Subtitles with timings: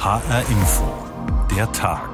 [0.00, 0.84] HR Info.
[1.56, 2.08] Der Tag.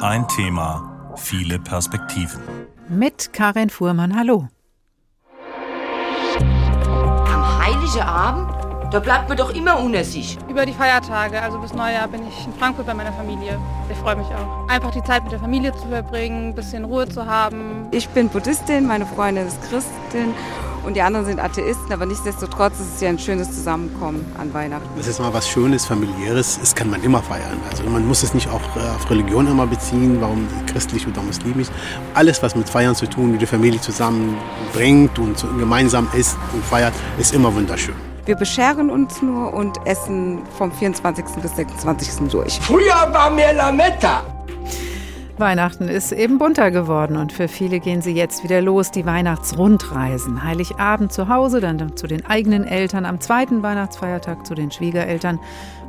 [0.00, 2.40] Ein Thema, viele Perspektiven.
[2.88, 4.46] Mit Karin Fuhrmann, hallo.
[6.38, 8.48] Am Heiligen Abend?
[8.92, 10.38] Da bleibt man doch immer unter sich.
[10.48, 13.58] Über die Feiertage, also bis Neujahr, bin ich in Frankfurt bei meiner Familie.
[13.90, 14.68] Ich freue mich auch.
[14.68, 17.88] Einfach die Zeit mit der Familie zu verbringen, ein bisschen Ruhe zu haben.
[17.90, 20.32] Ich bin Buddhistin, meine Freundin ist Christin
[20.88, 24.88] und die anderen sind Atheisten, aber nichtsdestotrotz ist es ja ein schönes Zusammenkommen an Weihnachten.
[24.96, 27.60] Das ist mal was Schönes, familiäres, das kann man immer feiern.
[27.70, 31.68] Also man muss es nicht auch äh, auf Religion immer beziehen, warum christlich oder muslimisch.
[32.14, 36.94] Alles, was mit Feiern zu tun, wie die Familie zusammenbringt und gemeinsam isst und feiert,
[37.18, 37.94] ist immer wunderschön.
[38.24, 41.24] Wir bescheren uns nur und essen vom 24.
[41.42, 42.30] bis 26.
[42.30, 42.58] durch.
[42.60, 44.22] Früher war mehr Lametta.
[45.40, 50.42] Weihnachten ist eben bunter geworden und für viele gehen sie jetzt wieder los, die Weihnachtsrundreisen.
[50.42, 55.38] Heiligabend zu Hause, dann zu den eigenen Eltern, am zweiten Weihnachtsfeiertag zu den Schwiegereltern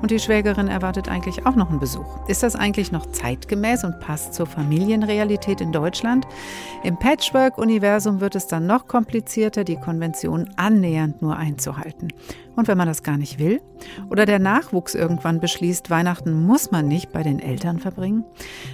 [0.02, 2.28] und die Schwägerin erwartet eigentlich auch noch einen Besuch.
[2.28, 6.28] Ist das eigentlich noch zeitgemäß und passt zur Familienrealität in Deutschland?
[6.84, 12.10] Im Patchwork-Universum wird es dann noch komplizierter, die Konvention annähernd nur einzuhalten.
[12.56, 13.62] Und wenn man das gar nicht will?
[14.10, 18.26] Oder der Nachwuchs irgendwann beschließt, Weihnachten muss man nicht bei den Eltern verbringen?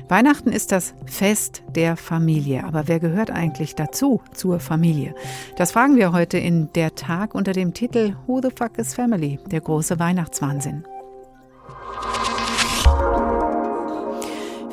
[0.08, 2.64] Weihnachten ist das Fest der Familie.
[2.64, 5.14] Aber wer gehört eigentlich dazu, zur Familie?
[5.58, 9.40] Das fragen wir heute in Der Tag unter dem Titel Who the Fuck is Family?
[9.52, 10.84] Der große Weihnachtswahnsinn.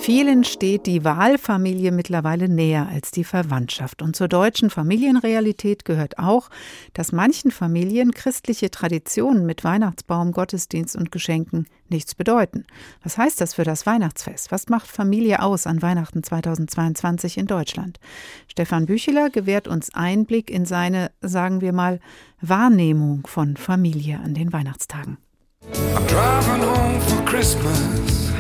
[0.02, 4.02] Vielen steht die Wahlfamilie mittlerweile näher als die Verwandtschaft.
[4.02, 6.50] Und zur deutschen Familienrealität gehört auch,
[6.92, 12.66] dass manchen Familien christliche Traditionen mit Weihnachtsbaum, Gottesdienst und Geschenken nichts bedeuten.
[13.04, 14.50] Was heißt das für das Weihnachtsfest?
[14.50, 18.00] Was macht Familie aus an Weihnachten 2022 in Deutschland?
[18.48, 22.00] Stefan Bücheler gewährt uns Einblick in seine, sagen wir mal,
[22.40, 25.16] Wahrnehmung von Familie an den Weihnachtstagen.
[25.70, 28.32] I'm driving home for Christmas.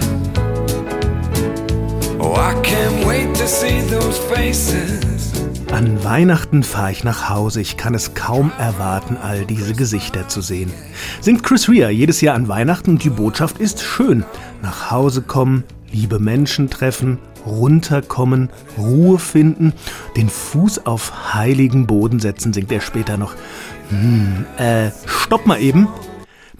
[2.18, 5.32] Oh, I can't wait to see those faces.
[5.70, 7.60] An Weihnachten fahre ich nach Hause.
[7.60, 10.70] Ich kann es kaum erwarten, all diese Gesichter zu sehen.
[11.20, 14.24] Singt Chris Rea jedes Jahr an Weihnachten und die Botschaft ist schön.
[14.60, 19.72] Nach Hause kommen, liebe Menschen treffen, runterkommen, Ruhe finden,
[20.16, 23.34] den Fuß auf heiligen Boden setzen, singt er später noch.
[23.88, 25.88] Hm, äh, stopp mal eben.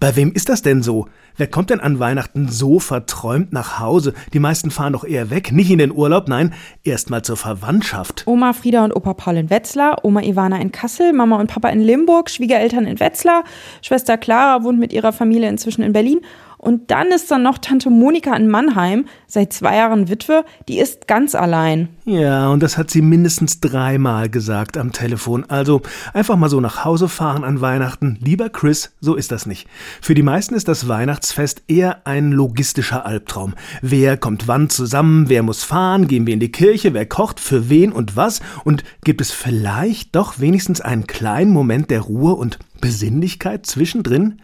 [0.02, 1.06] Bei wem ist das denn so?
[1.36, 4.14] Wer kommt denn an Weihnachten so verträumt nach Hause?
[4.32, 8.24] Die meisten fahren doch eher weg, nicht in den Urlaub, nein, erstmal zur Verwandtschaft.
[8.26, 11.80] Oma Frieda und Opa Paul in Wetzlar, Oma Ivana in Kassel, Mama und Papa in
[11.80, 13.44] Limburg, Schwiegereltern in Wetzlar,
[13.80, 16.20] Schwester Clara wohnt mit ihrer Familie inzwischen in Berlin
[16.62, 21.08] und dann ist da noch Tante Monika in Mannheim, seit zwei Jahren Witwe, die ist
[21.08, 21.88] ganz allein.
[22.04, 25.44] Ja, und das hat sie mindestens dreimal gesagt am Telefon.
[25.48, 25.82] Also
[26.14, 28.16] einfach mal so nach Hause fahren an Weihnachten.
[28.20, 29.66] Lieber Chris, so ist das nicht.
[30.00, 33.54] Für die meisten ist das Weihnachtsfest eher ein logistischer Albtraum.
[33.80, 35.28] Wer kommt wann zusammen?
[35.28, 36.06] Wer muss fahren?
[36.06, 36.94] Gehen wir in die Kirche?
[36.94, 37.40] Wer kocht?
[37.40, 38.38] Für wen und was?
[38.62, 44.38] Und gibt es vielleicht doch wenigstens einen kleinen Moment der Ruhe und Besinnlichkeit zwischendrin?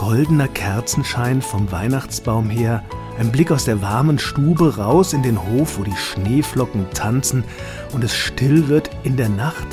[0.00, 2.82] Goldener Kerzenschein vom Weihnachtsbaum her,
[3.18, 7.44] ein Blick aus der warmen Stube raus in den Hof, wo die Schneeflocken tanzen
[7.92, 9.66] und es still wird in der Nacht?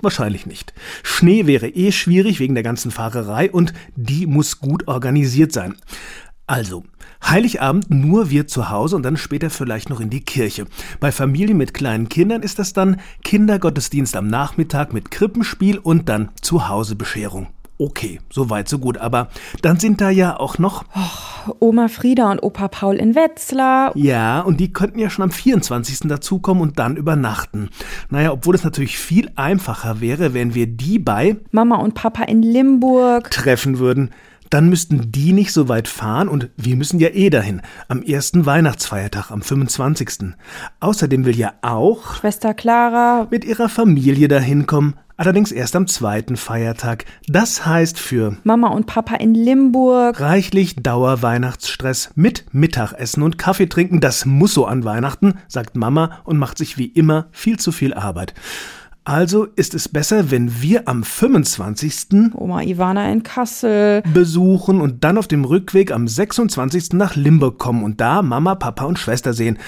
[0.00, 0.72] Wahrscheinlich nicht.
[1.02, 5.74] Schnee wäre eh schwierig wegen der ganzen Fahrerei und die muss gut organisiert sein.
[6.46, 6.82] Also,
[7.22, 10.64] Heiligabend nur wir zu Hause und dann später vielleicht noch in die Kirche.
[11.00, 16.30] Bei Familien mit kleinen Kindern ist das dann Kindergottesdienst am Nachmittag mit Krippenspiel und dann
[16.40, 17.48] Zuhausebescherung
[17.80, 18.98] okay, so weit, so gut.
[18.98, 19.28] Aber
[19.62, 23.96] dann sind da ja auch noch Och, Oma Frieda und Opa Paul in Wetzlar.
[23.96, 26.00] Ja, und die könnten ja schon am 24.
[26.08, 27.70] dazukommen und dann übernachten.
[28.10, 32.42] Naja, obwohl es natürlich viel einfacher wäre, wenn wir die bei Mama und Papa in
[32.42, 34.10] Limburg treffen würden.
[34.50, 37.62] Dann müssten die nicht so weit fahren und wir müssen ja eh dahin.
[37.88, 40.34] Am ersten Weihnachtsfeiertag, am 25.
[40.80, 46.38] Außerdem will ja auch Schwester Clara mit ihrer Familie dahin kommen allerdings erst am zweiten
[46.38, 47.04] Feiertag.
[47.28, 54.00] Das heißt für Mama und Papa in Limburg reichlich Dauerweihnachtsstress mit Mittagessen und Kaffee trinken.
[54.00, 57.92] Das muss so an Weihnachten, sagt Mama und macht sich wie immer viel zu viel
[57.92, 58.32] Arbeit.
[59.04, 62.34] Also ist es besser, wenn wir am 25.
[62.34, 66.92] Oma Ivana in Kassel besuchen und dann auf dem Rückweg am 26.
[66.92, 69.58] nach Limburg kommen und da Mama, Papa und Schwester sehen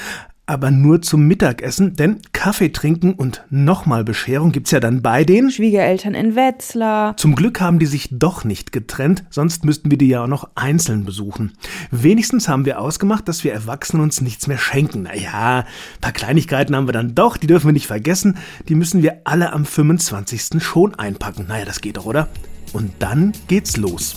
[0.47, 5.51] aber nur zum Mittagessen, denn Kaffee trinken und nochmal Bescherung gibt's ja dann bei den
[5.51, 7.17] Schwiegereltern in Wetzlar.
[7.17, 10.51] Zum Glück haben die sich doch nicht getrennt, sonst müssten wir die ja auch noch
[10.55, 11.53] einzeln besuchen.
[11.91, 15.03] Wenigstens haben wir ausgemacht, dass wir Erwachsenen uns nichts mehr schenken.
[15.03, 15.65] Naja,
[16.01, 18.37] paar Kleinigkeiten haben wir dann doch, die dürfen wir nicht vergessen.
[18.69, 20.63] Die müssen wir alle am 25.
[20.63, 21.47] schon einpacken.
[21.49, 22.29] Naja, das geht doch, oder?
[22.73, 24.17] Und dann geht's los.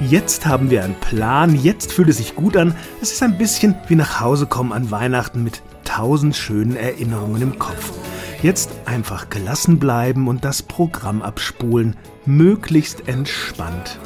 [0.00, 2.74] Jetzt haben wir einen Plan, jetzt fühlt es sich gut an.
[3.02, 7.58] Es ist ein bisschen wie nach Hause kommen an Weihnachten mit tausend schönen Erinnerungen im
[7.58, 7.92] Kopf.
[8.42, 11.96] Jetzt einfach gelassen bleiben und das Programm abspulen.
[12.24, 13.98] Möglichst entspannt.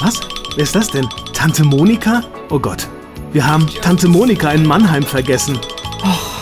[0.00, 0.18] Was?
[0.54, 1.06] Wer ist das denn?
[1.34, 2.22] Tante Monika?
[2.48, 2.88] Oh Gott.
[3.32, 5.58] Wir haben Tante Monika in Mannheim vergessen.
[6.04, 6.33] Oh.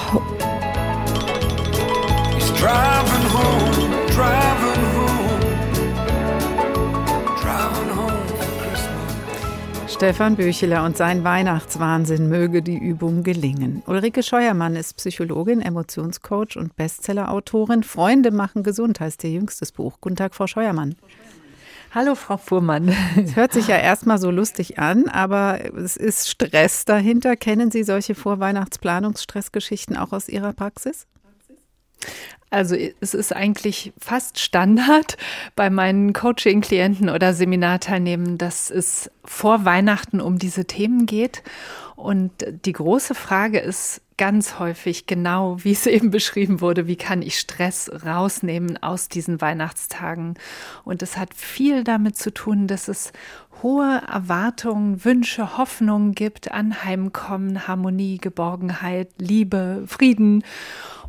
[10.02, 13.84] Stefan Bücheler und sein Weihnachtswahnsinn möge die Übung gelingen.
[13.86, 17.84] Ulrike Scheuermann ist Psychologin, Emotionscoach und Bestsellerautorin.
[17.84, 19.98] Freunde machen gesund heißt ihr jüngstes Buch.
[20.00, 20.96] Guten Tag, Frau Scheuermann.
[21.94, 22.92] Hallo, Frau Fuhrmann.
[23.16, 27.36] Es hört sich ja erstmal so lustig an, aber es ist Stress dahinter.
[27.36, 31.06] Kennen Sie solche Vorweihnachtsplanungsstressgeschichten auch aus Ihrer Praxis?
[32.50, 35.16] Also es ist eigentlich fast Standard
[35.56, 41.42] bei meinen Coaching-Klienten oder Seminarteilnehmern, dass es vor Weihnachten um diese Themen geht.
[41.96, 42.32] Und
[42.66, 47.38] die große Frage ist ganz häufig genau, wie es eben beschrieben wurde, wie kann ich
[47.38, 50.34] Stress rausnehmen aus diesen Weihnachtstagen.
[50.84, 53.12] Und es hat viel damit zu tun, dass es
[53.62, 60.44] hohe Erwartungen, Wünsche, Hoffnungen gibt an Heimkommen, Harmonie, Geborgenheit, Liebe, Frieden.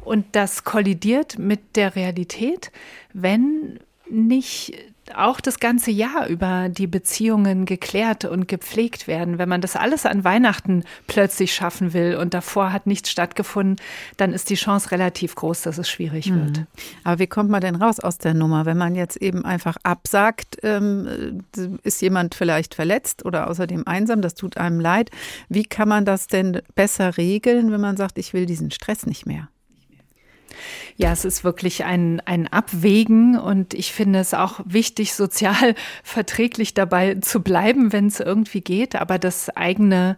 [0.04, 2.72] Und das kollidiert mit der Realität,
[3.14, 3.80] wenn
[4.10, 4.74] nicht
[5.16, 9.38] auch das ganze Jahr über die Beziehungen geklärt und gepflegt werden.
[9.38, 13.76] Wenn man das alles an Weihnachten plötzlich schaffen will und davor hat nichts stattgefunden,
[14.18, 16.46] dann ist die Chance relativ groß, dass es schwierig mhm.
[16.46, 16.62] wird.
[17.04, 20.58] Aber wie kommt man denn raus aus der Nummer, wenn man jetzt eben einfach absagt,
[20.64, 21.44] ähm,
[21.84, 25.12] ist jemand vielleicht verletzt oder außerdem einsam, das tut einem leid.
[25.50, 29.26] Wie kann man das denn besser regeln, wenn man sagt, ich will diesen Stress nicht
[29.26, 29.50] mehr?
[30.98, 36.74] Ja, es ist wirklich ein, ein Abwägen und ich finde es auch wichtig, sozial verträglich
[36.74, 40.18] dabei zu bleiben, wenn es irgendwie geht, aber das eigene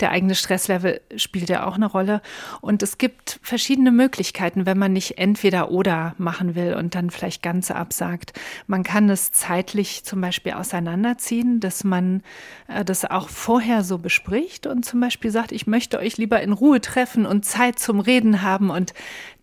[0.00, 2.20] der eigene Stresslevel spielt ja auch eine Rolle.
[2.60, 7.42] Und es gibt verschiedene Möglichkeiten, wenn man nicht entweder oder machen will und dann vielleicht
[7.42, 8.32] ganz absagt.
[8.66, 12.22] Man kann es zeitlich zum Beispiel auseinanderziehen, dass man
[12.68, 16.52] äh, das auch vorher so bespricht und zum Beispiel sagt, ich möchte euch lieber in
[16.52, 18.94] Ruhe treffen und Zeit zum Reden haben und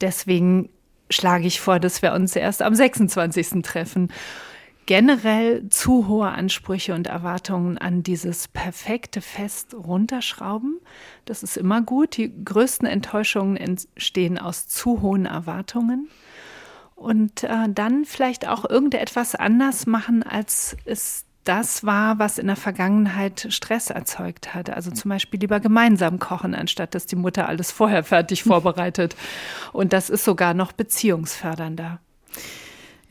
[0.02, 0.70] deswegen
[1.10, 3.62] schlage ich vor, dass wir uns erst am 26.
[3.64, 4.10] treffen
[4.86, 10.80] generell zu hohe Ansprüche und Erwartungen an dieses perfekte Fest runterschrauben.
[11.26, 12.18] Das ist immer gut.
[12.18, 16.10] Die größten Enttäuschungen entstehen aus zu hohen Erwartungen.
[16.96, 22.56] Und äh, dann vielleicht auch irgendetwas anders machen, als es das war, was in der
[22.56, 24.70] Vergangenheit Stress erzeugt hat.
[24.70, 29.16] Also zum Beispiel lieber gemeinsam kochen, anstatt dass die Mutter alles vorher fertig vorbereitet.
[29.74, 32.00] Und das ist sogar noch beziehungsfördernder.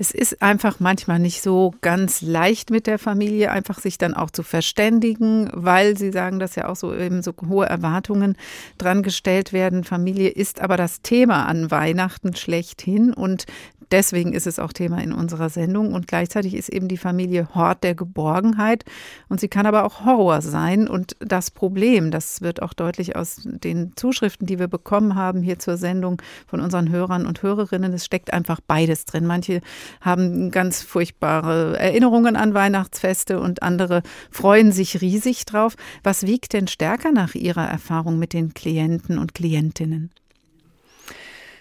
[0.01, 4.31] Es ist einfach manchmal nicht so ganz leicht mit der Familie, einfach sich dann auch
[4.31, 8.39] zu verständigen, weil Sie sagen, dass ja auch so eben so hohe Erwartungen
[8.79, 9.85] dran gestellt werden.
[9.85, 13.45] Familie ist aber das Thema an Weihnachten schlechthin und
[13.91, 15.93] Deswegen ist es auch Thema in unserer Sendung.
[15.95, 18.85] Und gleichzeitig ist eben die Familie Hort der Geborgenheit.
[19.29, 20.89] Und sie kann aber auch Horror sein.
[20.89, 25.59] Und das Problem, das wird auch deutlich aus den Zuschriften, die wir bekommen haben hier
[25.59, 29.27] zur Sendung von unseren Hörern und Hörerinnen, es steckt einfach beides drin.
[29.27, 29.61] Manche
[30.01, 35.77] haben ganz furchtbare Erinnerungen an Weihnachtsfeste und andere freuen sich riesig drauf.
[36.03, 40.11] Was wiegt denn stärker nach Ihrer Erfahrung mit den Klienten und Klientinnen?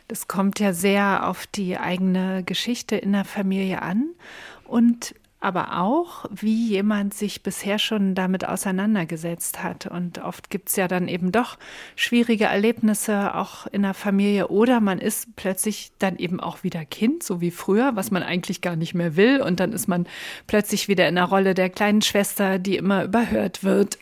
[0.10, 4.10] Das kommt ja sehr auf die eigene Geschichte in der Familie an
[4.66, 9.86] und aber auch, wie jemand sich bisher schon damit auseinandergesetzt hat.
[9.86, 11.58] Und oft gibt es ja dann eben doch
[11.96, 17.22] schwierige Erlebnisse auch in der Familie oder man ist plötzlich dann eben auch wieder Kind,
[17.22, 19.42] so wie früher, was man eigentlich gar nicht mehr will.
[19.42, 20.08] Und dann ist man
[20.48, 24.00] plötzlich wieder in der Rolle der kleinen Schwester, die immer überhört wird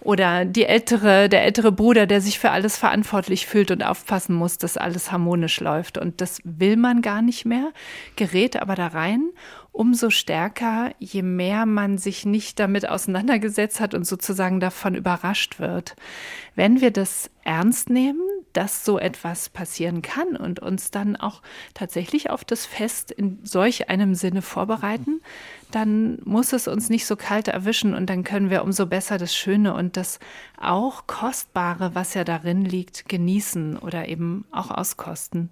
[0.00, 4.58] oder die ältere, der ältere Bruder, der sich für alles verantwortlich fühlt und aufpassen muss,
[4.58, 5.98] dass alles harmonisch läuft.
[5.98, 7.72] Und das will man gar nicht mehr,
[8.16, 9.30] gerät aber da rein.
[9.78, 15.94] Umso stärker, je mehr man sich nicht damit auseinandergesetzt hat und sozusagen davon überrascht wird.
[16.56, 21.42] Wenn wir das ernst nehmen, dass so etwas passieren kann und uns dann auch
[21.74, 25.20] tatsächlich auf das Fest in solch einem Sinne vorbereiten,
[25.70, 29.32] dann muss es uns nicht so kalt erwischen und dann können wir umso besser das
[29.32, 30.18] Schöne und das
[30.60, 35.50] auch Kostbare, was ja darin liegt, genießen oder eben auch auskosten.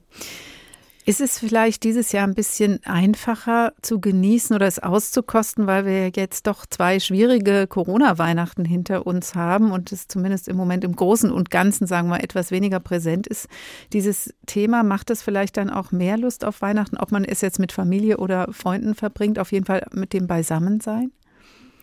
[1.08, 6.08] Ist es vielleicht dieses Jahr ein bisschen einfacher zu genießen oder es auszukosten, weil wir
[6.08, 11.30] jetzt doch zwei schwierige Corona-Weihnachten hinter uns haben und es zumindest im Moment im Großen
[11.30, 13.46] und Ganzen, sagen wir, etwas weniger präsent ist?
[13.92, 17.60] Dieses Thema macht es vielleicht dann auch mehr Lust auf Weihnachten, ob man es jetzt
[17.60, 21.12] mit Familie oder Freunden verbringt, auf jeden Fall mit dem Beisammensein?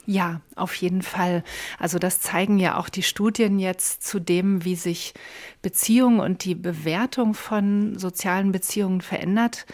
[0.05, 1.43] Ja, auf jeden Fall.
[1.79, 5.13] Also das zeigen ja auch die Studien jetzt zu dem, wie sich
[5.62, 9.65] Beziehungen und die Bewertung von sozialen Beziehungen verändert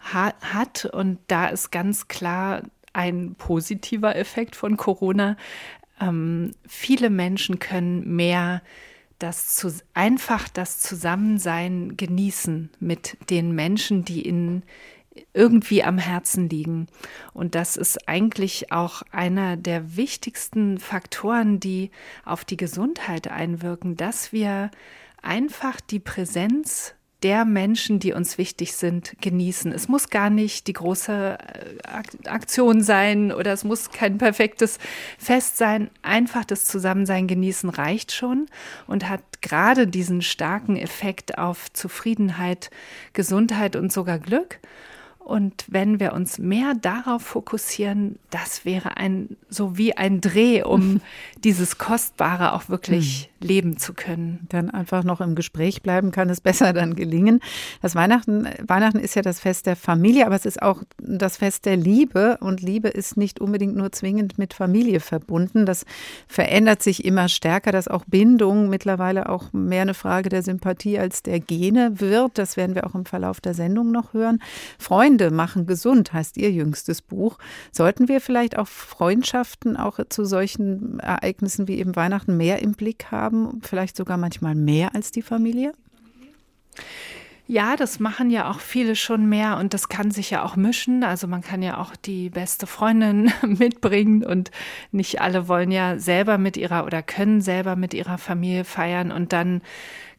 [0.00, 0.84] hat.
[0.84, 2.62] Und da ist ganz klar
[2.92, 5.36] ein positiver Effekt von Corona.
[6.00, 8.62] Ähm, viele Menschen können mehr
[9.18, 14.62] das zu, einfach das Zusammensein genießen mit den Menschen, die in
[15.34, 16.86] irgendwie am Herzen liegen.
[17.32, 21.90] Und das ist eigentlich auch einer der wichtigsten Faktoren, die
[22.24, 24.70] auf die Gesundheit einwirken, dass wir
[25.22, 29.70] einfach die Präsenz der Menschen, die uns wichtig sind, genießen.
[29.72, 34.78] Es muss gar nicht die große äh, Aktion sein oder es muss kein perfektes
[35.18, 35.90] Fest sein.
[36.02, 38.46] Einfach das Zusammensein genießen reicht schon
[38.86, 42.70] und hat gerade diesen starken Effekt auf Zufriedenheit,
[43.12, 44.58] Gesundheit und sogar Glück.
[45.24, 51.00] Und wenn wir uns mehr darauf fokussieren, das wäre ein so wie ein Dreh, um
[51.44, 53.48] dieses Kostbare auch wirklich hm.
[53.48, 54.46] leben zu können.
[54.48, 57.40] Dann einfach noch im Gespräch bleiben, kann es besser dann gelingen.
[57.80, 61.66] Das Weihnachten, Weihnachten ist ja das Fest der Familie, aber es ist auch das Fest
[61.66, 62.38] der Liebe.
[62.40, 65.66] Und Liebe ist nicht unbedingt nur zwingend mit Familie verbunden.
[65.66, 65.84] Das
[66.26, 71.22] verändert sich immer stärker, dass auch Bindung mittlerweile auch mehr eine Frage der Sympathie als
[71.22, 72.38] der Gene wird.
[72.38, 74.40] Das werden wir auch im Verlauf der Sendung noch hören.
[74.78, 77.36] Freunde Freunde machen gesund, heißt Ihr jüngstes Buch.
[77.70, 83.08] Sollten wir vielleicht auch Freundschaften auch zu solchen Ereignissen wie eben Weihnachten mehr im Blick
[83.10, 83.60] haben?
[83.62, 85.74] Vielleicht sogar manchmal mehr als die Familie?
[87.46, 91.04] Ja, das machen ja auch viele schon mehr und das kann sich ja auch mischen.
[91.04, 94.50] Also man kann ja auch die beste Freundin mitbringen und
[94.92, 99.34] nicht alle wollen ja selber mit ihrer oder können selber mit ihrer Familie feiern und
[99.34, 99.60] dann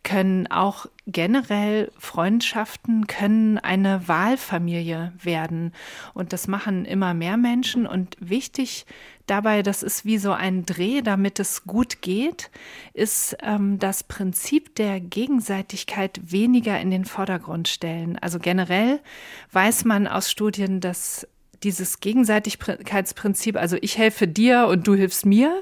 [0.03, 5.74] können auch generell Freundschaften können eine Wahlfamilie werden.
[6.13, 7.88] Und das machen immer mehr Menschen.
[7.88, 8.86] Und wichtig
[9.27, 12.51] dabei, das ist wie so ein Dreh, damit es gut geht,
[12.93, 18.17] ist ähm, das Prinzip der Gegenseitigkeit weniger in den Vordergrund stellen.
[18.19, 19.00] Also generell
[19.51, 21.27] weiß man aus Studien, dass
[21.63, 25.62] dieses Gegenseitigkeitsprinzip, also ich helfe dir und du hilfst mir,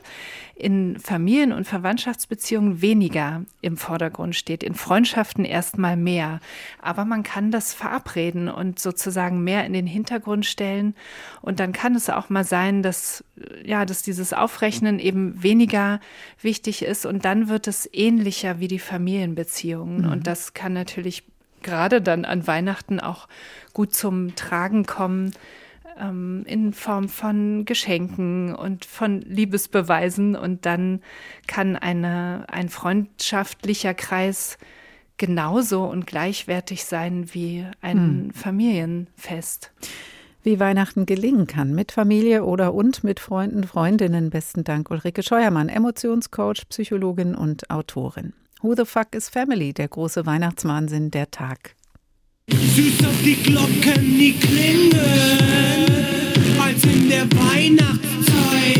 [0.61, 6.39] in Familien- und Verwandtschaftsbeziehungen weniger im Vordergrund steht, in Freundschaften erstmal mehr.
[6.79, 10.95] Aber man kann das verabreden und sozusagen mehr in den Hintergrund stellen.
[11.41, 13.23] Und dann kann es auch mal sein, dass,
[13.65, 15.99] ja, dass dieses Aufrechnen eben weniger
[16.41, 20.05] wichtig ist und dann wird es ähnlicher wie die Familienbeziehungen.
[20.05, 20.11] Mhm.
[20.11, 21.23] Und das kann natürlich
[21.63, 23.27] gerade dann an Weihnachten auch
[23.73, 25.33] gut zum Tragen kommen,
[26.01, 30.35] ähm, in Form von Geschenken und von Liebesbeweisen.
[30.35, 31.01] Und dann
[31.47, 34.57] kann eine, ein freundschaftlicher Kreis
[35.17, 38.31] genauso und gleichwertig sein wie ein hm.
[38.31, 39.71] Familienfest.
[40.43, 44.31] Wie Weihnachten gelingen kann, mit Familie oder und mit Freunden, Freundinnen.
[44.31, 48.33] Besten Dank, Ulrike Scheuermann, Emotionscoach, Psychologin und Autorin.
[48.63, 51.75] Who the fuck is Family, der große Weihnachtswahnsinn, der Tag.
[52.75, 54.91] Süß, dass die Glocken nie klingen,
[56.59, 58.79] als in der Weihnachtszeit.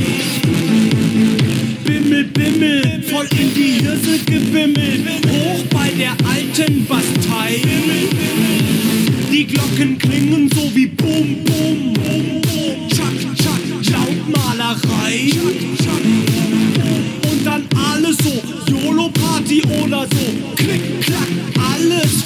[1.84, 7.62] Bimmel, Bimmel, voll in die Hirse gebimmelt, hoch bei der alten Bastei.
[9.32, 12.42] Die Glocken klingen so wie Bum, Bum, Bum,
[12.90, 15.32] Tschack, Tschack, Lautmalerei.
[17.30, 21.30] Und dann alles so, YOLO-Party oder so, Klick, Klack,
[21.76, 22.21] alles.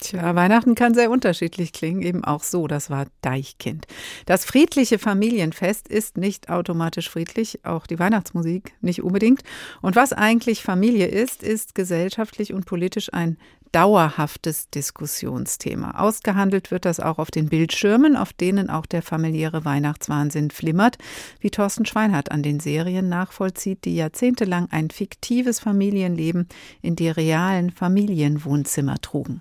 [0.00, 2.66] Tja, Weihnachten kann sehr unterschiedlich klingen, eben auch so.
[2.66, 3.86] Das war Deichkind.
[4.26, 9.42] Das friedliche Familienfest ist nicht automatisch friedlich, auch die Weihnachtsmusik nicht unbedingt.
[9.80, 13.38] Und was eigentlich Familie ist, ist gesellschaftlich und politisch ein
[13.72, 15.98] dauerhaftes Diskussionsthema.
[15.98, 20.98] Ausgehandelt wird das auch auf den Bildschirmen, auf denen auch der familiäre Weihnachtswahnsinn flimmert,
[21.40, 26.48] wie Thorsten Schweinhardt an den Serien nachvollzieht, die jahrzehntelang ein fiktives Familienleben
[26.82, 29.40] in die realen Familienwohnzimmer trugen.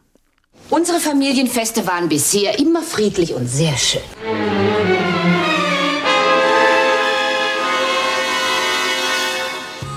[0.69, 4.01] Unsere Familienfeste waren bisher immer friedlich und sehr schön.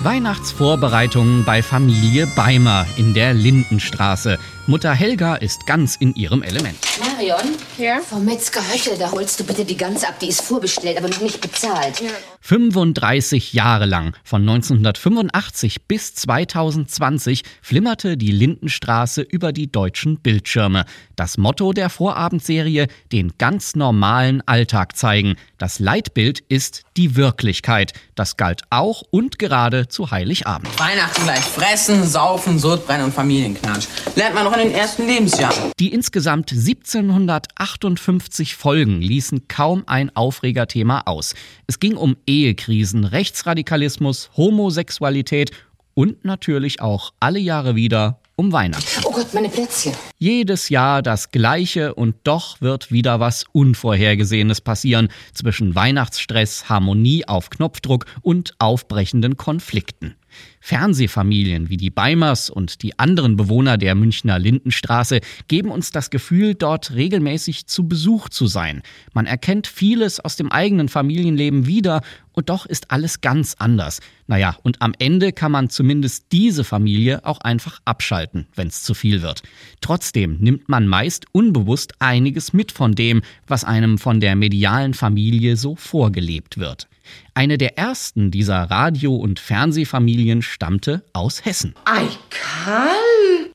[0.05, 4.39] Weihnachtsvorbereitungen bei Familie Beimer in der Lindenstraße.
[4.67, 6.77] Mutter Helga ist ganz in ihrem Element.
[7.15, 8.01] Marion, ja?
[8.01, 10.19] vom Metzger Höchel, da holst du bitte die Gans ab.
[10.19, 12.01] Die ist vorbestellt, aber noch nicht bezahlt.
[12.01, 12.11] Ja.
[12.41, 20.85] 35 Jahre lang, von 1985 bis 2020, flimmerte die Lindenstraße über die deutschen Bildschirme.
[21.17, 25.37] Das Motto der Vorabendserie, den ganz normalen Alltag zeigen.
[25.57, 27.93] Das Leitbild ist die Wirklichkeit.
[28.15, 30.69] Das galt auch und gerade zu Heiligabend.
[30.79, 33.87] Weihnachten gleich fressen, saufen, Sodbrennen und Familienknatsch.
[34.17, 35.73] Lernt man noch in den ersten Lebensjahren.
[35.79, 41.35] Die insgesamt 17 258 Folgen ließen kaum ein Aufregerthema aus.
[41.67, 45.51] Es ging um Ehekrisen, Rechtsradikalismus, Homosexualität
[45.95, 49.05] und natürlich auch alle Jahre wieder um Weihnachten.
[49.05, 49.93] Oh Gott, meine Plätzchen.
[50.19, 57.51] Jedes Jahr das Gleiche und doch wird wieder was Unvorhergesehenes passieren zwischen Weihnachtsstress, Harmonie auf
[57.51, 60.17] Knopfdruck und aufbrechenden Konflikten.
[60.65, 66.55] Fernsehfamilien wie die Beimers und die anderen Bewohner der Münchner Lindenstraße geben uns das Gefühl,
[66.55, 68.81] dort regelmäßig zu Besuch zu sein.
[69.13, 72.01] Man erkennt vieles aus dem eigenen Familienleben wieder
[72.35, 74.01] und doch ist alles ganz anders.
[74.27, 78.95] Naja, und am Ende kann man zumindest diese Familie auch einfach abschalten, wenn es zu
[78.95, 79.43] viel wird.
[79.81, 85.57] Trotzdem nimmt man meist unbewusst einiges mit von dem, was einem von der medialen Familie
[85.57, 86.89] so vorgelebt wird.
[87.35, 91.75] Eine der ersten dieser Radio- und Fernsehfamilien stammte aus Hessen.
[91.85, 92.91] Ei, Karl!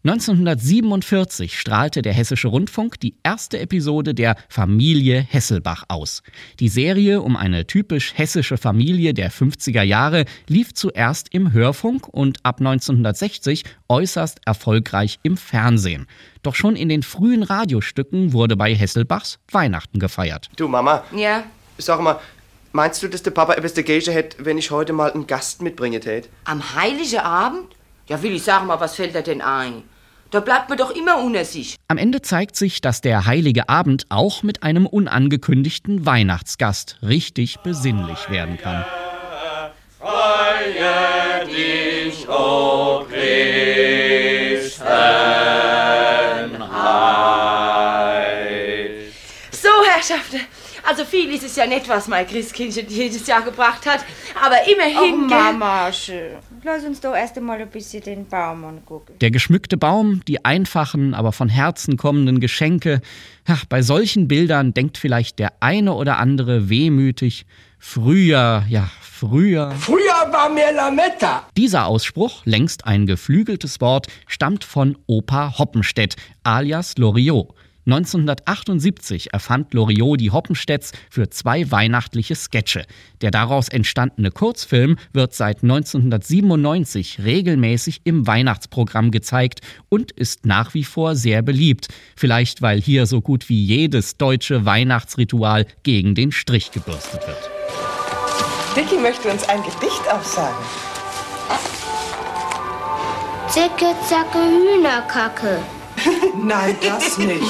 [0.03, 6.23] 1947 strahlte der Hessische Rundfunk die erste Episode der Familie Hesselbach aus.
[6.59, 12.37] Die Serie um eine typisch hessische Familie der 50er Jahre lief zuerst im Hörfunk und
[12.43, 16.07] ab 1960 äußerst erfolgreich im Fernsehen.
[16.43, 20.49] Doch schon in den frühen Radiostücken wurde bei Hesselbachs Weihnachten gefeiert.
[20.55, 21.43] Du Mama, Ja?
[21.77, 22.19] sag mal,
[22.71, 26.01] meinst du, dass der Papa etwas dagegen hätte, wenn ich heute mal einen Gast mitbringen
[26.01, 26.29] tät?
[26.45, 27.75] Am Heiligen Abend?
[28.07, 29.83] Ja, Willi, sag mal, was fällt dir denn ein?
[30.31, 31.75] Da bleibt man doch immer unter sich.
[31.87, 38.29] Am Ende zeigt sich, dass der heilige Abend auch mit einem unangekündigten Weihnachtsgast richtig besinnlich
[38.29, 38.85] werden kann.
[39.99, 43.05] Freue dich, o
[47.69, 49.13] Christenheit.
[49.51, 50.41] So, Herrschaften.
[50.87, 53.99] Also viel ist es ja nicht, was mein Christkindchen jedes Jahr gebracht hat.
[54.43, 55.37] Aber immerhin, Oh, gell?
[55.37, 59.13] Mamache, lass uns doch erst einmal ein bisschen den Baum angucken.
[59.21, 63.01] Der geschmückte Baum, die einfachen, aber von Herzen kommenden Geschenke.
[63.45, 67.45] Ach, bei solchen Bildern denkt vielleicht der eine oder andere wehmütig,
[67.77, 69.71] früher, ja, früher.
[69.71, 71.47] Früher war mehr Lametta.
[71.57, 77.53] Dieser Ausspruch, längst ein geflügeltes Wort, stammt von Opa Hoppenstedt, alias Loriot.
[77.91, 82.85] 1978 erfand Loriot die Hoppenstedts für zwei weihnachtliche Sketche.
[83.21, 90.83] Der daraus entstandene Kurzfilm wird seit 1997 regelmäßig im Weihnachtsprogramm gezeigt und ist nach wie
[90.83, 91.87] vor sehr beliebt.
[92.15, 97.49] Vielleicht weil hier so gut wie jedes deutsche Weihnachtsritual gegen den Strich gebürstet wird.
[98.75, 100.63] Vicky möchte uns ein Gedicht aufsagen.
[103.49, 105.59] Zicke, zacke, Hühnerkacke.
[106.43, 107.41] Nein, das nicht.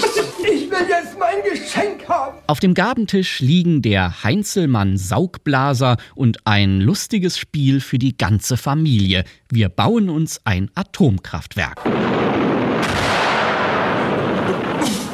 [0.42, 2.38] Ich will jetzt mein Geschenk haben.
[2.48, 9.24] Auf dem Gabentisch liegen der Heinzelmann Saugblaser und ein lustiges Spiel für die ganze Familie.
[9.50, 11.80] Wir bauen uns ein Atomkraftwerk.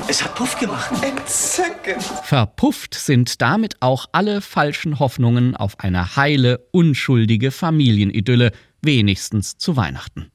[0.07, 0.91] Es hat Puff gemacht.
[1.01, 2.03] Entzückend.
[2.23, 10.31] Verpufft sind damit auch alle falschen Hoffnungen auf eine heile, unschuldige Familienidylle, wenigstens zu Weihnachten.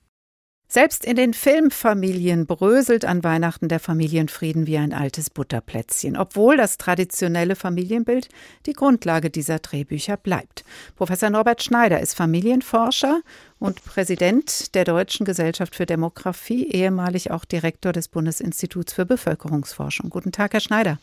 [0.72, 6.78] Selbst in den Filmfamilien bröselt an Weihnachten der Familienfrieden wie ein altes Butterplätzchen, obwohl das
[6.78, 8.28] traditionelle Familienbild
[8.66, 10.64] die Grundlage dieser Drehbücher bleibt.
[10.94, 13.22] Professor Norbert Schneider ist Familienforscher
[13.59, 20.09] und Präsident der Deutschen Gesellschaft für Demografie, ehemalig auch Direktor des Bundesinstituts für Bevölkerungsforschung.
[20.09, 20.98] Guten Tag, Herr Schneider.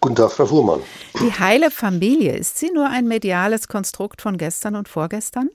[0.00, 0.82] Guten Tag, Frau Fuhrmann.
[1.20, 5.50] Die heile Familie, ist sie nur ein mediales Konstrukt von gestern und vorgestern?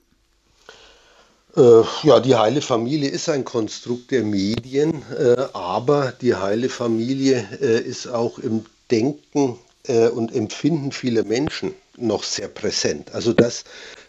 [1.56, 7.48] Äh, ja, die heile Familie ist ein Konstrukt der Medien, äh, aber die heile Familie
[7.62, 13.14] äh, ist auch im Denken und Empfinden vieler Menschen noch sehr präsent.
[13.14, 13.62] Also das,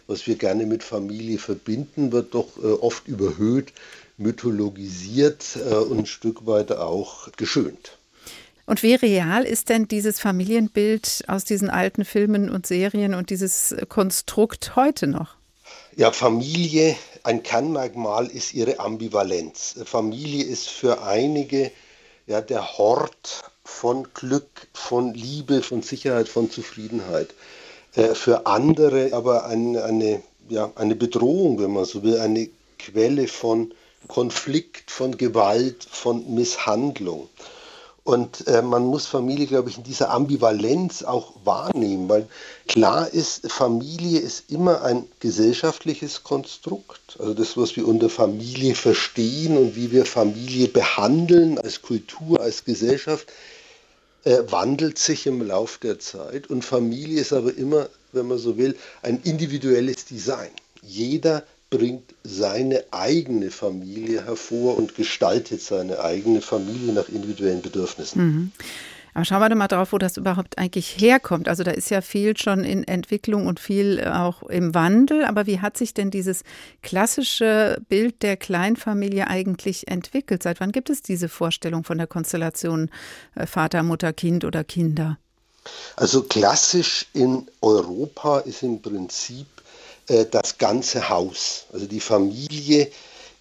[0.08, 2.48] was wir gerne mit Familie verbinden, wird doch
[2.80, 3.72] oft überhöht,
[4.16, 5.56] mythologisiert
[5.88, 7.96] und ein Stück weit auch geschönt.
[8.66, 13.76] Und wie real ist denn dieses Familienbild aus diesen alten Filmen und Serien und dieses
[13.88, 15.37] Konstrukt heute noch?
[15.98, 19.74] Ja, Familie, ein Kernmerkmal ist ihre Ambivalenz.
[19.84, 21.72] Familie ist für einige
[22.28, 27.34] ja, der Hort von Glück, von Liebe, von Sicherheit, von Zufriedenheit.
[27.96, 33.26] Äh, für andere aber eine, eine, ja, eine Bedrohung, wenn man so will, eine Quelle
[33.26, 33.74] von
[34.06, 37.28] Konflikt, von Gewalt, von Misshandlung.
[38.08, 42.26] Und äh, man muss Familie, glaube ich, in dieser Ambivalenz auch wahrnehmen, weil
[42.66, 47.18] klar ist, Familie ist immer ein gesellschaftliches Konstrukt.
[47.18, 52.64] Also das, was wir unter Familie verstehen und wie wir Familie behandeln als Kultur, als
[52.64, 53.30] Gesellschaft,
[54.24, 56.48] äh, wandelt sich im Laufe der Zeit.
[56.48, 60.48] Und Familie ist aber immer, wenn man so will, ein individuelles Design.
[60.80, 68.22] Jeder bringt seine eigene Familie hervor und gestaltet seine eigene Familie nach individuellen Bedürfnissen.
[68.22, 68.52] Mhm.
[69.14, 71.48] Aber schauen wir doch mal drauf, wo das überhaupt eigentlich herkommt.
[71.48, 75.24] Also da ist ja viel schon in Entwicklung und viel auch im Wandel.
[75.24, 76.44] Aber wie hat sich denn dieses
[76.82, 80.44] klassische Bild der Kleinfamilie eigentlich entwickelt?
[80.44, 82.90] Seit wann gibt es diese Vorstellung von der Konstellation
[83.34, 85.18] äh, Vater, Mutter, Kind oder Kinder?
[85.96, 89.46] Also klassisch in Europa ist im Prinzip
[90.08, 92.90] äh, das ganze Haus, also die Familie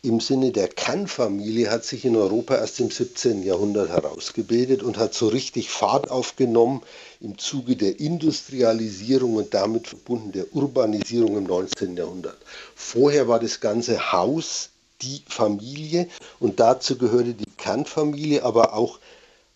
[0.03, 3.43] im Sinne der Kann-Familie hat sich in Europa erst im 17.
[3.43, 6.82] Jahrhundert herausgebildet und hat so richtig Fahrt aufgenommen
[7.19, 11.97] im Zuge der Industrialisierung und damit verbunden der Urbanisierung im 19.
[11.97, 12.38] Jahrhundert.
[12.75, 14.69] Vorher war das ganze Haus
[15.01, 16.08] die Familie
[16.39, 18.99] und dazu gehörte die Kernfamilie, aber auch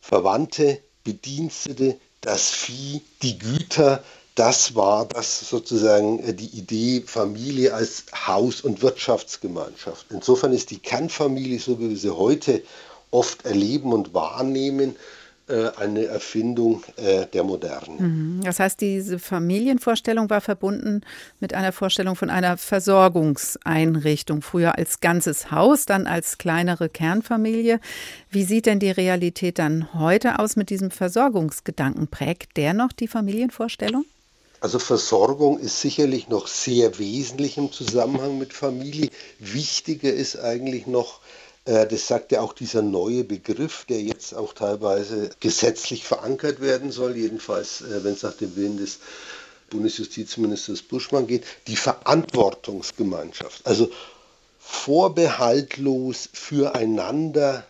[0.02, 4.04] Verwandte, Bedienstete, das Vieh, die Güter,
[4.36, 10.06] das war das sozusagen äh, die Idee Familie als Haus- und Wirtschaftsgemeinschaft.
[10.10, 12.64] Insofern ist die Kernfamilie, so wie wir sie heute
[13.12, 14.96] oft erleben und wahrnehmen,
[15.52, 18.00] äh, eine Erfindung äh, der Moderne.
[18.00, 18.42] Mhm.
[18.44, 21.02] Das heißt, diese Familienvorstellung war verbunden
[21.42, 27.82] mit einer Vorstellung von einer Versorgungseinrichtung, früher als ganzes Haus, dann als kleinere Kernfamilie.
[28.30, 32.08] Wie sieht denn die Realität dann heute aus mit diesem Versorgungsgedanken?
[32.08, 34.06] Prägt der noch die Familienvorstellung?
[34.62, 39.10] Also Versorgung ist sicherlich noch sehr wesentlich im Zusammenhang mit Familie.
[39.40, 41.20] Wichtiger ist eigentlich noch,
[41.66, 46.92] äh, das sagt ja auch dieser neue Begriff, der jetzt auch teilweise gesetzlich verankert werden
[46.92, 49.00] soll, jedenfalls äh, wenn es nach dem Willen des
[49.72, 53.66] Bundesjustizministers Buschmann geht, die Verantwortungsgemeinschaft.
[53.66, 53.90] Also
[54.60, 57.66] vorbehaltlos füreinander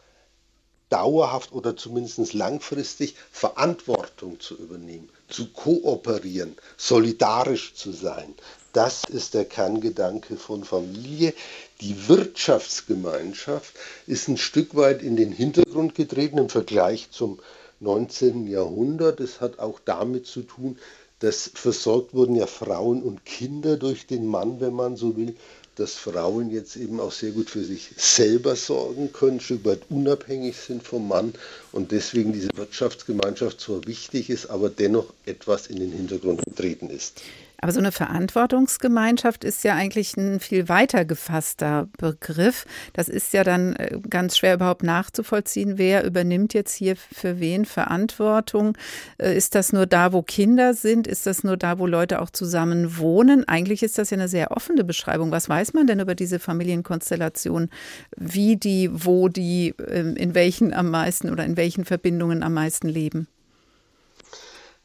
[0.92, 8.36] dauerhaft oder zumindest langfristig Verantwortung zu übernehmen, zu kooperieren, solidarisch zu sein.
[8.74, 11.34] Das ist der Kerngedanke von Familie.
[11.82, 13.74] Die Wirtschaftsgemeinschaft
[14.06, 17.40] ist ein Stück weit in den Hintergrund getreten im Vergleich zum
[17.80, 18.48] 19.
[18.48, 19.20] Jahrhundert.
[19.20, 20.78] Es hat auch damit zu tun,
[21.20, 25.36] dass versorgt wurden ja Frauen und Kinder durch den Mann, wenn man so will
[25.76, 29.82] dass Frauen jetzt eben auch sehr gut für sich selber sorgen können, ein Stück weit
[29.90, 31.34] unabhängig sind vom Mann
[31.72, 37.22] und deswegen diese Wirtschaftsgemeinschaft zwar wichtig ist, aber dennoch etwas in den Hintergrund getreten ist.
[37.62, 42.66] Aber so eine Verantwortungsgemeinschaft ist ja eigentlich ein viel weiter gefasster Begriff.
[42.94, 45.78] Das ist ja dann äh, ganz schwer überhaupt nachzuvollziehen.
[45.78, 48.76] Wer übernimmt jetzt hier für wen Verantwortung?
[49.20, 51.06] Äh, ist das nur da, wo Kinder sind?
[51.06, 53.48] Ist das nur da, wo Leute auch zusammen wohnen?
[53.48, 55.32] Eigentlich ist das ja eine sehr offene Beschreibung.
[55.32, 57.70] Was weiß man denn über diese Familienkonstellation?
[58.18, 62.90] Wie die, wo die, ähm, in welchen am meisten oder in welchen Verbindungen am meisten
[62.90, 63.28] leben?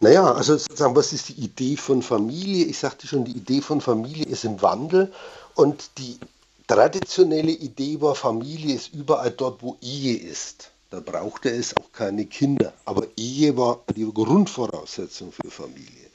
[0.00, 2.66] Naja, also sozusagen, was ist die Idee von Familie?
[2.66, 5.10] Ich sagte schon, die Idee von Familie ist im Wandel
[5.54, 6.18] und die
[6.66, 10.70] traditionelle Idee war, Familie ist überall dort, wo Ehe ist.
[10.90, 12.72] Da brauchte es auch keine Kinder.
[12.84, 16.06] Aber Ehe war die Grundvoraussetzung für Familie.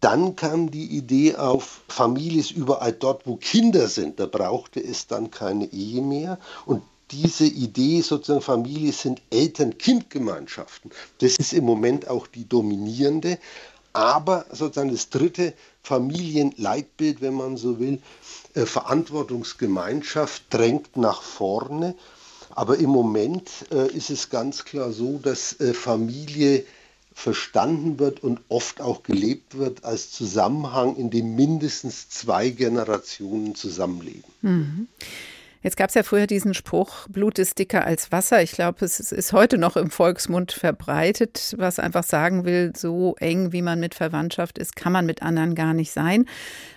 [0.00, 4.20] Dann kam die Idee auf, Familie ist überall dort, wo Kinder sind.
[4.20, 6.38] Da brauchte es dann keine Ehe mehr.
[6.66, 10.90] Und diese Idee sozusagen Familie sind Eltern-Kind-Gemeinschaften.
[11.20, 13.38] Das ist im Moment auch die dominierende.
[13.92, 18.00] Aber sozusagen das dritte Familienleitbild, wenn man so will,
[18.54, 21.94] äh, Verantwortungsgemeinschaft drängt nach vorne.
[22.50, 26.64] Aber im Moment äh, ist es ganz klar so, dass äh, Familie
[27.14, 34.24] verstanden wird und oft auch gelebt wird als Zusammenhang, in dem mindestens zwei Generationen zusammenleben.
[34.42, 34.88] Mhm.
[35.68, 38.42] Jetzt gab es ja früher diesen Spruch, Blut ist dicker als Wasser.
[38.42, 43.52] Ich glaube, es ist heute noch im Volksmund verbreitet, was einfach sagen will, so eng
[43.52, 46.24] wie man mit Verwandtschaft ist, kann man mit anderen gar nicht sein.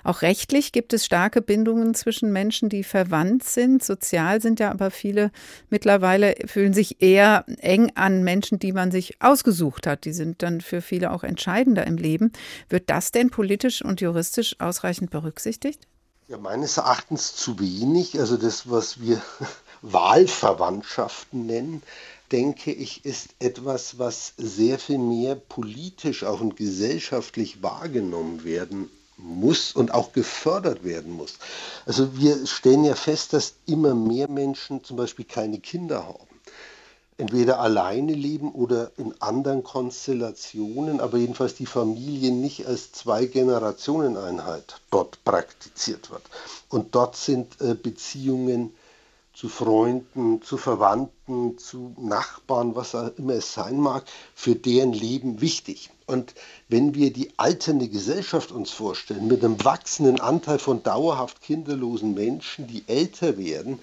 [0.04, 3.82] Auch rechtlich gibt es starke Bindungen zwischen Menschen, die verwandt sind.
[3.82, 5.32] Sozial sind ja aber viele
[5.70, 10.04] mittlerweile fühlen sich eher eng an Menschen, die man sich ausgesucht hat.
[10.04, 12.34] Die sind dann für viele auch entscheidender im Leben.
[12.68, 15.88] Wird das denn politisch und juristisch ausreichend berücksichtigt?
[16.28, 18.20] Ja, meines Erachtens zu wenig.
[18.20, 19.22] Also das, was wir
[19.82, 21.84] Wahlverwandtschaften nennen,
[22.32, 29.74] denke ich, ist etwas, was sehr viel mehr politisch auch und gesellschaftlich wahrgenommen werden muss
[29.74, 31.38] und auch gefördert werden muss.
[31.86, 36.31] Also wir stellen ja fest, dass immer mehr Menschen zum Beispiel keine Kinder haben
[37.22, 45.24] entweder alleine leben oder in anderen Konstellationen, aber jedenfalls die Familie nicht als Zwei-Generationen-Einheit dort
[45.24, 46.24] praktiziert wird.
[46.70, 48.74] Und dort sind äh, Beziehungen
[49.36, 54.04] zu Freunden, zu Verwandten, zu Nachbarn, was auch immer es sein mag,
[54.34, 55.92] für deren Leben wichtig.
[56.08, 56.34] Und
[56.70, 62.66] wenn wir die alternde Gesellschaft uns vorstellen, mit einem wachsenden Anteil von dauerhaft kinderlosen Menschen,
[62.66, 63.78] die älter werden,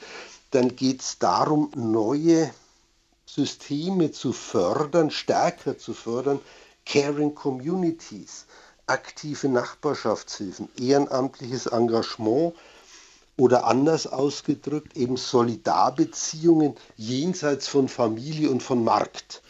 [0.50, 2.50] dann geht es darum, neue
[3.38, 6.40] Systeme zu fördern, stärker zu fördern,
[6.84, 8.46] Caring Communities,
[8.88, 12.54] aktive Nachbarschaftshilfen, ehrenamtliches Engagement
[13.36, 19.40] oder anders ausgedrückt eben Solidarbeziehungen jenseits von Familie und von Markt.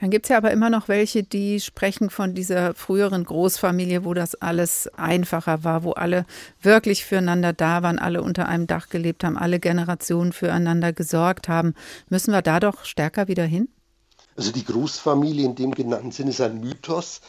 [0.00, 4.14] Dann gibt es ja aber immer noch welche, die sprechen von dieser früheren Großfamilie, wo
[4.14, 6.24] das alles einfacher war, wo alle
[6.62, 11.74] wirklich füreinander da waren, alle unter einem Dach gelebt haben, alle Generationen füreinander gesorgt haben.
[12.08, 13.68] Müssen wir da doch stärker wieder hin?
[14.36, 17.20] Also die Großfamilie in dem genannten Sinne ist ein Mythos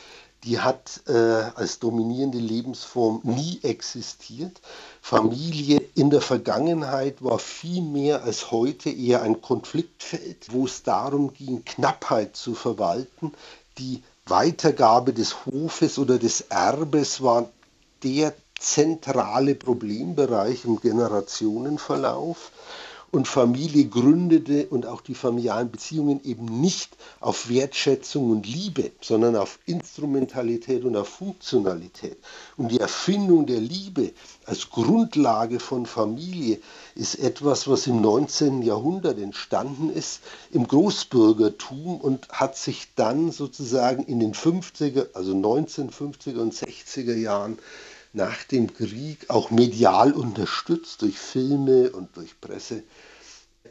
[0.43, 4.61] die hat äh, als dominierende Lebensform nie existiert.
[5.01, 11.33] Familie in der Vergangenheit war viel mehr als heute eher ein Konfliktfeld, wo es darum
[11.33, 13.33] ging, Knappheit zu verwalten.
[13.77, 17.49] Die Weitergabe des Hofes oder des Erbes war
[18.03, 22.51] der zentrale Problembereich im Generationenverlauf
[23.11, 29.35] und Familie gründete und auch die familialen Beziehungen eben nicht auf Wertschätzung und Liebe, sondern
[29.35, 32.17] auf Instrumentalität und auf Funktionalität.
[32.57, 34.11] Und die Erfindung der Liebe
[34.45, 36.59] als Grundlage von Familie
[36.95, 38.61] ist etwas, was im 19.
[38.61, 46.39] Jahrhundert entstanden ist, im Großbürgertum und hat sich dann sozusagen in den 50er, also 1950er
[46.39, 47.57] und 60er Jahren
[48.13, 52.83] nach dem Krieg auch medial unterstützt durch Filme und durch Presse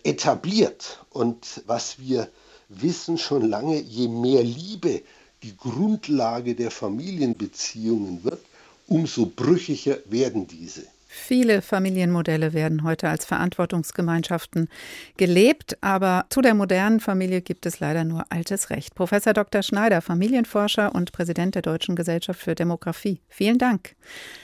[0.05, 1.05] etabliert.
[1.11, 2.29] Und was wir
[2.69, 5.03] wissen schon lange, je mehr Liebe
[5.43, 8.41] die Grundlage der Familienbeziehungen wird,
[8.87, 10.85] umso brüchiger werden diese.
[11.09, 14.69] Viele Familienmodelle werden heute als Verantwortungsgemeinschaften
[15.17, 18.95] gelebt, aber zu der modernen Familie gibt es leider nur altes Recht.
[18.95, 19.63] Professor Dr.
[19.63, 23.23] Schneider, Familienforscher und Präsident der Deutschen Gesellschaft für Demografie.
[23.29, 23.97] Vielen Dank.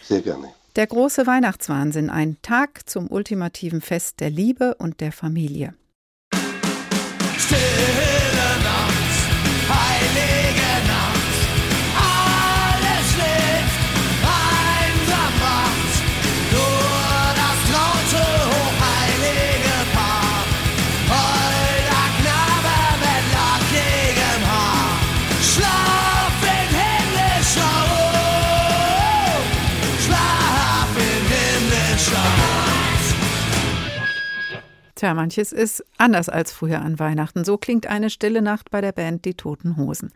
[0.02, 0.48] Sehr gerne.
[0.76, 5.74] Der große Weihnachtswahnsinn, ein Tag zum ultimativen Fest der Liebe und der Familie.
[35.04, 37.44] Tja, manches ist anders als früher an Weihnachten.
[37.44, 40.12] So klingt eine stille Nacht bei der Band Die Toten Hosen.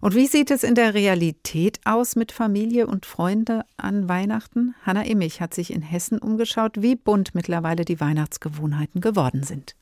[0.00, 4.76] Und wie sieht es in der Realität aus mit Familie und Freunde an Weihnachten?
[4.86, 9.74] Hanna Immich hat sich in Hessen umgeschaut, wie bunt mittlerweile die Weihnachtsgewohnheiten geworden sind.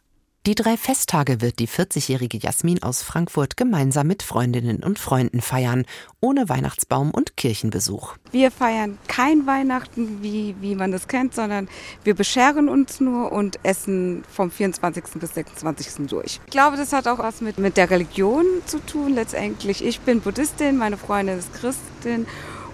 [0.49, 5.85] Die drei Festtage wird die 40-jährige Jasmin aus Frankfurt gemeinsam mit Freundinnen und Freunden feiern,
[6.23, 8.15] ohne Weihnachtsbaum und Kirchenbesuch.
[8.33, 11.69] Wir feiern kein Weihnachten, wie, wie man das kennt, sondern
[12.03, 15.05] wir bescheren uns nur und essen vom 24.
[15.21, 16.07] bis 26.
[16.09, 16.41] durch.
[16.47, 19.85] Ich glaube, das hat auch was mit, mit der Religion zu tun letztendlich.
[19.85, 22.27] Ich bin Buddhistin, meine Freundin ist Christin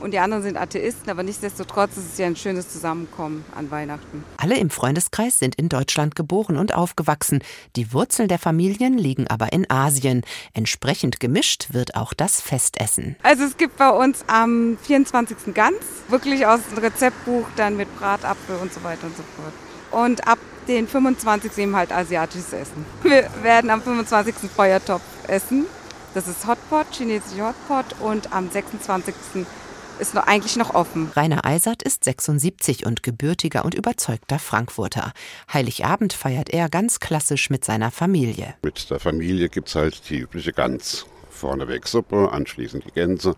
[0.05, 4.23] und die anderen sind Atheisten, aber nichtsdestotrotz ist es ja ein schönes Zusammenkommen an Weihnachten.
[4.37, 7.43] Alle im Freundeskreis sind in Deutschland geboren und aufgewachsen.
[7.75, 10.23] Die Wurzeln der Familien liegen aber in Asien.
[10.53, 13.17] Entsprechend gemischt wird auch das Festessen.
[13.23, 15.55] Also es gibt bei uns am 24.
[15.55, 19.55] Gans, wirklich aus dem Rezeptbuch, dann mit Bratapfel und so weiter und so fort.
[19.91, 20.39] Und ab
[20.69, 21.57] den 25.
[21.57, 22.85] eben halt asiatisches Essen.
[23.03, 24.35] Wir werden am 25.
[24.55, 25.65] Feuertopf essen.
[26.13, 27.87] Das ist Hotpot, chinesische Hotpot.
[28.01, 29.15] Und am 26
[29.99, 31.11] ist noch eigentlich noch offen.
[31.15, 35.13] Rainer Eisert ist 76 und gebürtiger und überzeugter Frankfurter.
[35.53, 38.55] Heiligabend feiert er ganz klassisch mit seiner Familie.
[38.63, 41.07] Mit der Familie gibt es halt die übliche Gans.
[41.31, 43.37] Vorneweg Suppe, anschließend die Gänse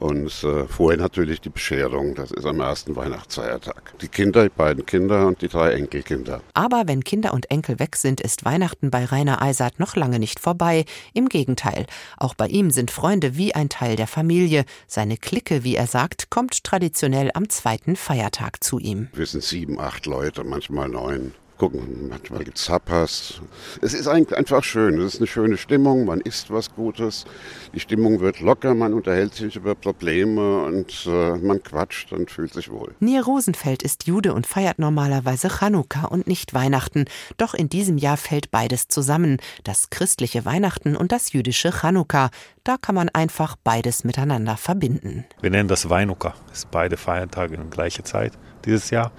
[0.00, 3.94] und äh, vorher natürlich die Bescherung, das ist am ersten Weihnachtsfeiertag.
[4.00, 6.40] Die Kinder, die beiden Kinder und die drei Enkelkinder.
[6.54, 10.40] Aber wenn Kinder und Enkel weg sind, ist Weihnachten bei Rainer Eisert noch lange nicht
[10.40, 10.84] vorbei.
[11.12, 11.86] Im Gegenteil,
[12.16, 14.64] auch bei ihm sind Freunde wie ein Teil der Familie.
[14.86, 19.08] Seine Clique, wie er sagt, kommt traditionell am zweiten Feiertag zu ihm.
[19.12, 22.08] Wir sind sieben, acht Leute, manchmal neun gucken.
[22.08, 23.42] Manchmal gibt es Tapas.
[23.82, 24.98] Es ist eigentlich einfach schön.
[24.98, 26.06] Es ist eine schöne Stimmung.
[26.06, 27.26] Man isst was Gutes.
[27.74, 28.74] Die Stimmung wird locker.
[28.74, 32.94] Man unterhält sich über Probleme und äh, man quatscht und fühlt sich wohl.
[33.00, 37.04] Nier Rosenfeld ist Jude und feiert normalerweise Chanukka und nicht Weihnachten.
[37.36, 39.36] Doch in diesem Jahr fällt beides zusammen.
[39.62, 42.30] Das christliche Weihnachten und das jüdische Chanukka.
[42.64, 45.26] Da kann man einfach beides miteinander verbinden.
[45.42, 46.34] Wir nennen das Weinuka.
[46.52, 48.32] Es sind beide Feiertage in gleicher Zeit
[48.64, 49.12] dieses Jahr.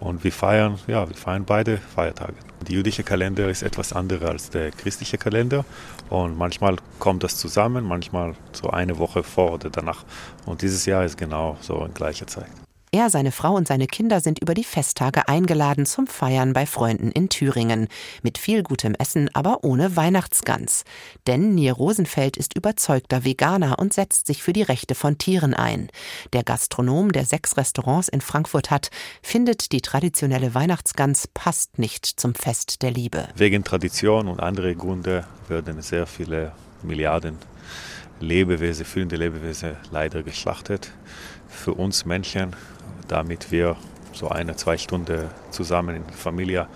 [0.00, 2.34] Und wir feiern, ja, wir feiern beide Feiertage.
[2.66, 5.64] Der jüdische Kalender ist etwas anderer als der christliche Kalender
[6.10, 10.04] und manchmal kommt das zusammen, manchmal so eine Woche vor oder danach.
[10.46, 12.48] Und dieses Jahr ist genau so in gleicher Zeit.
[12.90, 17.10] Er, seine Frau und seine Kinder sind über die Festtage eingeladen zum Feiern bei Freunden
[17.10, 17.88] in Thüringen.
[18.22, 20.84] Mit viel gutem Essen, aber ohne Weihnachtsgans.
[21.26, 25.88] Denn Nier Rosenfeld ist überzeugter Veganer und setzt sich für die Rechte von Tieren ein.
[26.32, 28.90] Der Gastronom, der sechs Restaurants in Frankfurt hat,
[29.22, 33.28] findet, die traditionelle Weihnachtsgans passt nicht zum Fest der Liebe.
[33.36, 37.36] Wegen Tradition und andere Gründe werden sehr viele Milliarden
[38.20, 40.90] Lebewesen, fühlende Lebewesen leider geschlachtet.
[41.48, 42.54] Für uns Menschen
[43.08, 43.76] damit wir
[44.12, 46.66] so eine, zwei Stunden zusammen in Familie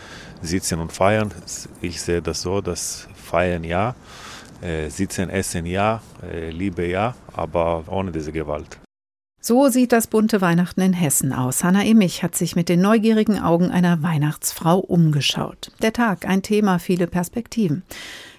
[0.43, 1.33] sitzen und feiern.
[1.81, 3.95] Ich sehe das so, dass feiern ja,
[4.61, 8.79] äh, sitzen, essen ja, äh, Liebe ja, aber ohne diese Gewalt.
[9.45, 11.65] So sieht das bunte Weihnachten in Hessen aus.
[11.65, 15.73] Hanna Immich hat sich mit den neugierigen Augen einer Weihnachtsfrau umgeschaut.
[15.83, 17.83] Der Tag, ein Thema, viele Perspektiven.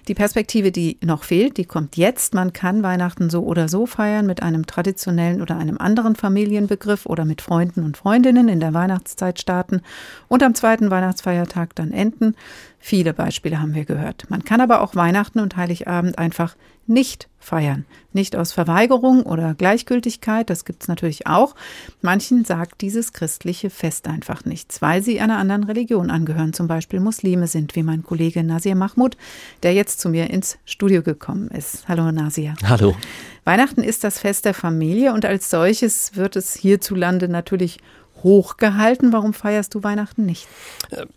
[0.06, 2.34] Die Perspektive, die noch fehlt, die kommt jetzt.
[2.34, 7.24] Man kann Weihnachten so oder so feiern mit einem traditionellen oder einem anderen Familienbegriff oder
[7.24, 9.80] mit Freunden und Freundinnen in der Weihnachtszeit starten
[10.28, 12.36] und am zweiten Weihnachtsfeiertag dann enden.
[12.78, 14.26] Viele Beispiele haben wir gehört.
[14.28, 16.54] Man kann aber auch Weihnachten und Heiligabend einfach
[16.86, 17.84] nicht feiern.
[18.12, 21.54] Nicht aus Verweigerung oder Gleichgültigkeit, das gibt es natürlich auch.
[22.00, 27.00] Manchen sagt dieses christliche Fest einfach nichts, weil sie einer anderen Religion angehören, zum Beispiel
[27.00, 29.16] Muslime sind, wie mein Kollege Nasir Mahmoud,
[29.62, 31.86] der jetzt zu mir ins Studio gekommen ist.
[31.88, 32.54] Hallo Nasir.
[32.66, 32.96] Hallo.
[33.44, 37.78] Weihnachten ist das Fest der Familie und als solches wird es hierzulande natürlich
[38.24, 39.12] hochgehalten.
[39.12, 40.48] Warum feierst du Weihnachten nicht?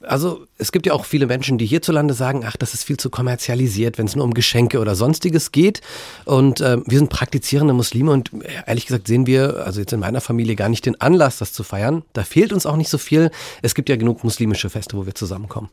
[0.02, 3.10] Also es gibt ja auch viele Menschen, die hierzulande sagen, ach, das ist viel zu
[3.10, 5.82] kommerzialisiert, wenn es nur um Geschenke oder sonstiges geht.
[6.26, 10.02] Und äh, wir sind praktizierende Muslime und äh, ehrlich gesagt sehen wir, also jetzt in
[10.02, 12.04] meiner Familie, gar nicht den Anlass, das zu feiern.
[12.14, 13.32] Da fehlt uns auch nicht so viel.
[13.62, 15.70] Es gibt ja genug muslimische Feste, wo wir zusammenkommen.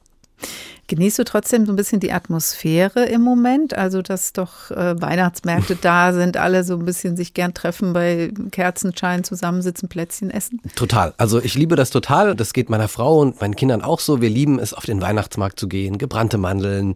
[0.86, 3.74] Genießt du trotzdem so ein bisschen die Atmosphäre im Moment?
[3.74, 8.30] Also, dass doch äh, Weihnachtsmärkte da sind, alle so ein bisschen sich gern treffen, bei
[8.50, 10.60] Kerzenschein zusammensitzen, Plätzchen essen?
[10.76, 11.14] Total.
[11.16, 12.34] Also, ich liebe das total.
[12.34, 14.20] Das geht meiner Frau und meinen Kindern auch so.
[14.20, 16.94] Wir lieben es, auf den Weihnachtsmarkt zu gehen, gebrannte Mandeln,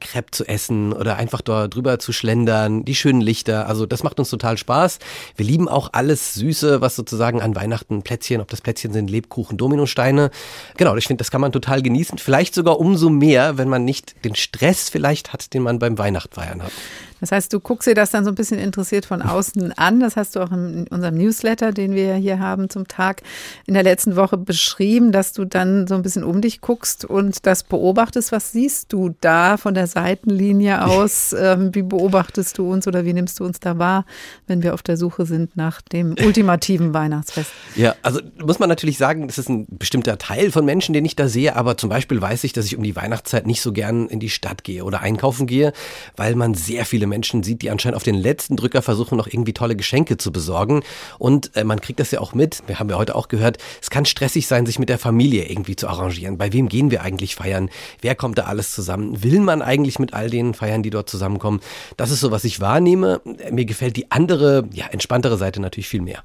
[0.00, 3.66] Crepe zu essen oder einfach dort drüber zu schlendern, die schönen Lichter.
[3.68, 4.98] Also, das macht uns total Spaß.
[5.36, 9.56] Wir lieben auch alles Süße, was sozusagen an Weihnachten Plätzchen, ob das Plätzchen sind, Lebkuchen,
[9.56, 10.30] Dominosteine.
[10.76, 12.18] Genau, ich finde, das kann man total genießen.
[12.18, 15.98] Vielleicht sogar umso mehr mehr, wenn man nicht den Stress vielleicht hat, den man beim
[15.98, 16.72] Weihnachtsfeiern hat.
[17.20, 20.00] Das heißt, du guckst dir das dann so ein bisschen interessiert von außen an.
[20.00, 23.22] Das hast du auch in unserem Newsletter, den wir hier haben zum Tag
[23.66, 27.46] in der letzten Woche beschrieben, dass du dann so ein bisschen um dich guckst und
[27.46, 28.32] das beobachtest.
[28.32, 31.34] Was siehst du da von der Seitenlinie aus?
[31.40, 34.04] Ähm, wie beobachtest du uns oder wie nimmst du uns da wahr,
[34.46, 37.50] wenn wir auf der Suche sind nach dem ultimativen Weihnachtsfest?
[37.76, 41.16] Ja, also muss man natürlich sagen, das ist ein bestimmter Teil von Menschen, den ich
[41.16, 41.56] da sehe.
[41.56, 44.28] Aber zum Beispiel weiß ich, dass ich um die Weihnachtszeit nicht so gern in die
[44.28, 45.72] Stadt gehe oder einkaufen gehe,
[46.16, 49.52] weil man sehr viele Menschen sieht, die anscheinend auf den letzten Drücker versuchen, noch irgendwie
[49.52, 50.82] tolle Geschenke zu besorgen.
[51.18, 53.90] Und äh, man kriegt das ja auch mit, wir haben ja heute auch gehört, es
[53.90, 56.38] kann stressig sein, sich mit der Familie irgendwie zu arrangieren.
[56.38, 57.68] Bei wem gehen wir eigentlich feiern?
[58.00, 59.22] Wer kommt da alles zusammen?
[59.22, 61.60] Will man eigentlich mit all den feiern, die dort zusammenkommen?
[61.98, 63.20] Das ist so, was ich wahrnehme.
[63.50, 66.22] Mir gefällt die andere, ja, entspanntere Seite natürlich viel mehr.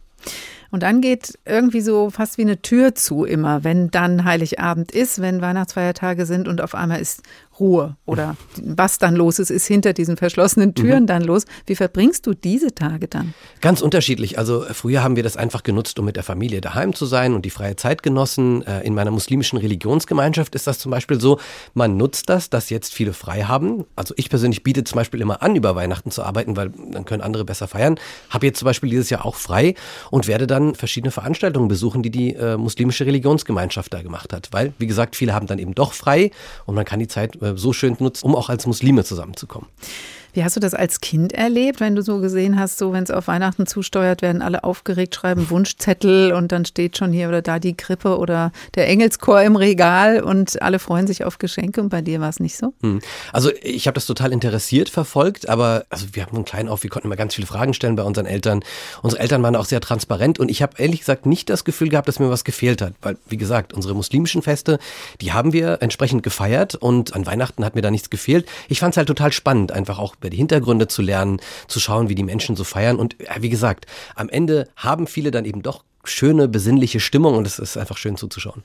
[0.71, 5.21] Und dann geht irgendwie so fast wie eine Tür zu immer, wenn dann Heiligabend ist,
[5.21, 7.21] wenn Weihnachtsfeiertage sind und auf einmal ist
[7.59, 11.07] Ruhe oder was dann los ist, ist hinter diesen verschlossenen Türen mhm.
[11.07, 11.45] dann los.
[11.65, 13.33] Wie verbringst du diese Tage dann?
[13.61, 14.37] Ganz unterschiedlich.
[14.37, 17.45] Also früher haben wir das einfach genutzt, um mit der Familie daheim zu sein und
[17.45, 18.65] die freie Zeit genossen.
[18.65, 21.39] Äh, in meiner muslimischen Religionsgemeinschaft ist das zum Beispiel so,
[21.73, 23.85] man nutzt das, dass jetzt viele frei haben.
[23.95, 27.21] Also ich persönlich biete zum Beispiel immer an, über Weihnachten zu arbeiten, weil dann können
[27.21, 27.99] andere besser feiern.
[28.29, 29.75] Habe jetzt zum Beispiel dieses Jahr auch frei
[30.11, 34.49] und werde dann verschiedene Veranstaltungen besuchen, die die äh, muslimische Religionsgemeinschaft da gemacht hat.
[34.51, 36.31] Weil, wie gesagt, viele haben dann eben doch frei
[36.65, 39.69] und man kann die Zeit äh, so schön nutzt, um auch als Muslime zusammenzukommen.
[40.35, 43.09] Wie hast du das als Kind erlebt, wenn du so gesehen hast, so wenn es
[43.09, 47.57] auf Weihnachten zusteuert, werden alle aufgeregt, schreiben Wunschzettel und dann steht schon hier oder da
[47.57, 52.01] die Krippe oder der Engelschor im Regal und alle freuen sich auf Geschenke und bei
[52.01, 52.73] dir war es nicht so?
[52.81, 52.99] Hm.
[53.31, 56.89] Also ich habe das total interessiert verfolgt, aber also wir haben einen kleinen auf, wir
[56.89, 58.61] konnten immer ganz viele Fragen stellen bei unseren Eltern.
[59.03, 62.09] Unsere Eltern waren auch sehr transparent und ich habe ehrlich gesagt nicht das Gefühl gehabt,
[62.09, 64.79] dass mir was gefehlt hat, weil wie gesagt, unsere muslimischen Feste,
[65.21, 68.45] die haben wir entsprechend gefeiert und an Weihnachten hat mir da nichts gefehlt.
[68.67, 72.09] Ich fand es halt total spannend, einfach auch über die Hintergründe zu lernen, zu schauen,
[72.09, 72.97] wie die Menschen so feiern.
[72.97, 77.45] Und äh, wie gesagt, am Ende haben viele dann eben doch schöne, besinnliche Stimmung und
[77.45, 78.63] es ist einfach schön zuzuschauen.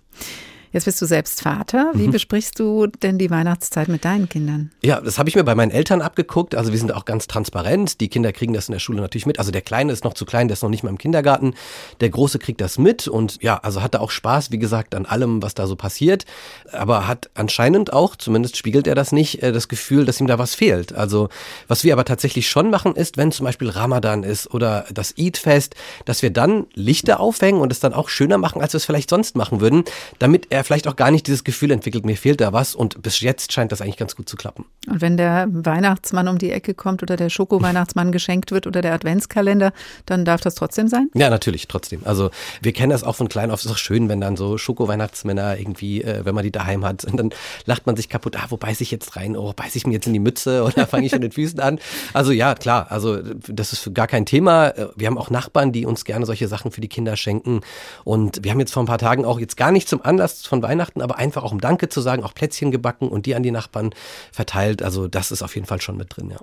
[0.72, 1.90] Jetzt bist du selbst Vater.
[1.94, 2.12] Wie mhm.
[2.12, 4.70] besprichst du denn die Weihnachtszeit mit deinen Kindern?
[4.82, 6.54] Ja, das habe ich mir bei meinen Eltern abgeguckt.
[6.54, 8.00] Also wir sind auch ganz transparent.
[8.00, 9.40] Die Kinder kriegen das in der Schule natürlich mit.
[9.40, 11.54] Also der Kleine ist noch zu klein, der ist noch nicht mal im Kindergarten.
[12.00, 15.42] Der Große kriegt das mit und ja, also hatte auch Spaß, wie gesagt, an allem,
[15.42, 16.24] was da so passiert.
[16.70, 20.38] Aber hat anscheinend auch, zumindest spiegelt er das nicht, äh, das Gefühl, dass ihm da
[20.38, 20.92] was fehlt.
[20.92, 21.30] Also
[21.66, 25.74] was wir aber tatsächlich schon machen, ist, wenn zum Beispiel Ramadan ist oder das Eid-Fest,
[26.04, 29.10] dass wir dann Lichter aufhängen und es dann auch schöner machen, als wir es vielleicht
[29.10, 29.82] sonst machen würden,
[30.20, 32.74] damit er vielleicht auch gar nicht dieses Gefühl entwickelt, mir fehlt da was.
[32.74, 34.64] Und bis jetzt scheint das eigentlich ganz gut zu klappen.
[34.88, 38.94] Und wenn der Weihnachtsmann um die Ecke kommt oder der Schoko-Weihnachtsmann geschenkt wird oder der
[38.94, 39.72] Adventskalender,
[40.06, 41.10] dann darf das trotzdem sein?
[41.14, 42.02] Ja, natürlich, trotzdem.
[42.04, 42.30] Also
[42.62, 43.60] wir kennen das auch von klein auf.
[43.60, 47.04] Es ist auch schön, wenn dann so Schoko-Weihnachtsmänner irgendwie, äh, wenn man die daheim hat,
[47.04, 47.30] und dann
[47.66, 49.36] lacht man sich kaputt, ah, wo beiß ich jetzt rein?
[49.36, 51.78] Oh, beiß ich mir jetzt in die Mütze oder fange ich an den Füßen an?
[52.12, 54.72] Also ja, klar, also das ist gar kein Thema.
[54.96, 57.60] Wir haben auch Nachbarn, die uns gerne solche Sachen für die Kinder schenken.
[58.04, 60.62] Und wir haben jetzt vor ein paar Tagen auch jetzt gar nicht zum Anlass von
[60.62, 63.52] Weihnachten, aber einfach auch um Danke zu sagen, auch Plätzchen gebacken und die an die
[63.52, 63.94] Nachbarn
[64.32, 64.82] verteilt.
[64.82, 66.38] Also das ist auf jeden Fall schon mit drin, ja.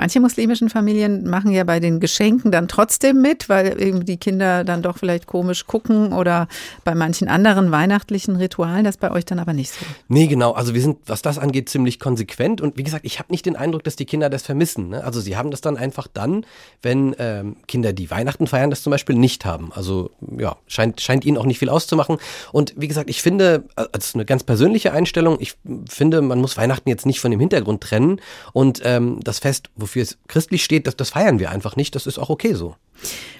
[0.00, 4.64] Manche muslimischen Familien machen ja bei den Geschenken dann trotzdem mit, weil eben die Kinder
[4.64, 6.48] dann doch vielleicht komisch gucken oder
[6.84, 9.84] bei manchen anderen weihnachtlichen Ritualen, das bei euch dann aber nicht so.
[10.08, 10.52] Nee, genau.
[10.52, 13.56] Also wir sind, was das angeht, ziemlich konsequent und wie gesagt, ich habe nicht den
[13.56, 14.88] Eindruck, dass die Kinder das vermissen.
[14.88, 15.04] Ne?
[15.04, 16.46] Also sie haben das dann einfach dann,
[16.80, 19.70] wenn ähm, Kinder, die Weihnachten feiern, das zum Beispiel nicht haben.
[19.74, 22.16] Also ja, scheint, scheint ihnen auch nicht viel auszumachen.
[22.52, 25.56] Und wie gesagt, ich finde, äh, das ist eine ganz persönliche Einstellung, ich
[25.90, 28.18] finde, man muss Weihnachten jetzt nicht von dem Hintergrund trennen
[28.54, 31.94] und ähm, das Fest, wofür wofür es christlich steht, das, das feiern wir einfach nicht.
[31.96, 32.76] Das ist auch okay so.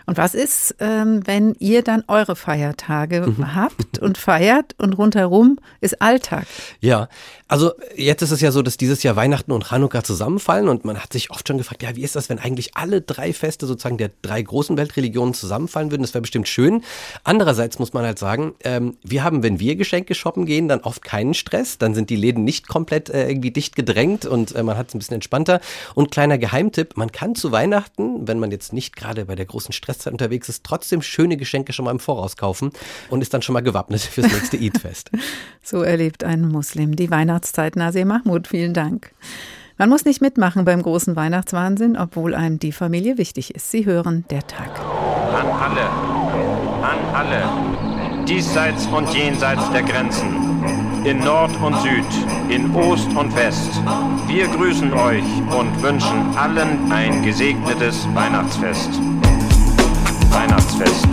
[0.07, 3.55] Und was ist, ähm, wenn ihr dann eure Feiertage mhm.
[3.55, 6.47] habt und feiert und rundherum ist Alltag?
[6.81, 7.09] Ja,
[7.51, 10.99] also jetzt ist es ja so, dass dieses Jahr Weihnachten und Chanukka zusammenfallen und man
[10.99, 13.99] hat sich oft schon gefragt, ja, wie ist das, wenn eigentlich alle drei Feste sozusagen
[13.99, 16.03] der drei großen Weltreligionen zusammenfallen würden?
[16.03, 16.85] Das wäre bestimmt schön.
[17.25, 21.03] Andererseits muss man halt sagen, ähm, wir haben, wenn wir Geschenke shoppen gehen, dann oft
[21.03, 21.77] keinen Stress.
[21.77, 24.95] Dann sind die Läden nicht komplett äh, irgendwie dicht gedrängt und äh, man hat es
[24.95, 25.61] ein bisschen entspannter.
[25.97, 29.73] Und kleiner Geheimtipp, man kann zu Weihnachten, wenn man jetzt nicht gerade bei der großen
[29.73, 32.71] Stresszeit unterwegs ist, trotzdem schöne Geschenke schon mal im Voraus kaufen
[33.09, 35.11] und ist dann schon mal gewappnet fürs nächste Eid-Fest.
[35.65, 37.77] so erlebt ein Muslim die Weihnachtszeit.
[37.77, 39.13] Nasir Mahmoud, vielen Dank.
[39.79, 43.71] Man muss nicht mitmachen beim großen Weihnachtswahnsinn, obwohl einem die Familie wichtig ist.
[43.71, 44.79] Sie hören der Tag.
[44.79, 45.89] An alle,
[46.83, 50.29] an alle, diesseits und jenseits der Grenzen,
[51.05, 52.05] in Nord und Süd,
[52.51, 53.81] in Ost und West.
[54.27, 55.25] Wir grüßen euch
[55.59, 58.91] und wünschen allen ein gesegnetes Weihnachtsfest.
[60.31, 61.09] Weihnachtsfest.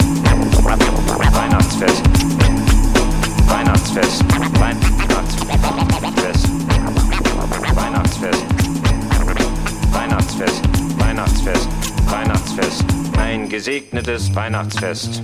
[0.61, 1.33] Weihnachtsfest.
[1.33, 2.56] Weihnachtsfest.
[13.77, 15.21] Gesegnetes Weihnachtsfest.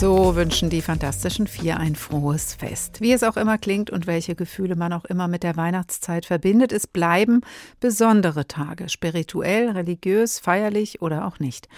[0.00, 3.02] So wünschen die Fantastischen Vier ein frohes Fest.
[3.02, 6.72] Wie es auch immer klingt und welche Gefühle man auch immer mit der Weihnachtszeit verbindet,
[6.72, 7.42] es bleiben
[7.80, 11.68] besondere Tage, spirituell, religiös, feierlich oder auch nicht.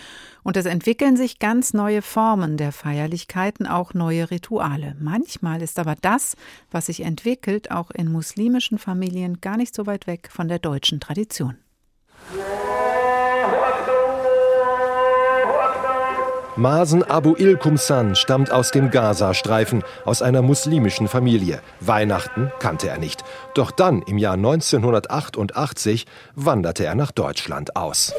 [0.44, 4.94] Und es entwickeln sich ganz neue Formen der Feierlichkeiten, auch neue Rituale.
[5.00, 6.36] Manchmal ist aber das,
[6.70, 11.00] was sich entwickelt, auch in muslimischen Familien gar nicht so weit weg von der deutschen
[11.00, 11.56] Tradition.
[16.56, 21.62] Masen Abu Ilkumsan stammt aus dem Gazastreifen, aus einer muslimischen Familie.
[21.80, 23.24] Weihnachten kannte er nicht.
[23.54, 28.12] Doch dann, im Jahr 1988, wanderte er nach Deutschland aus.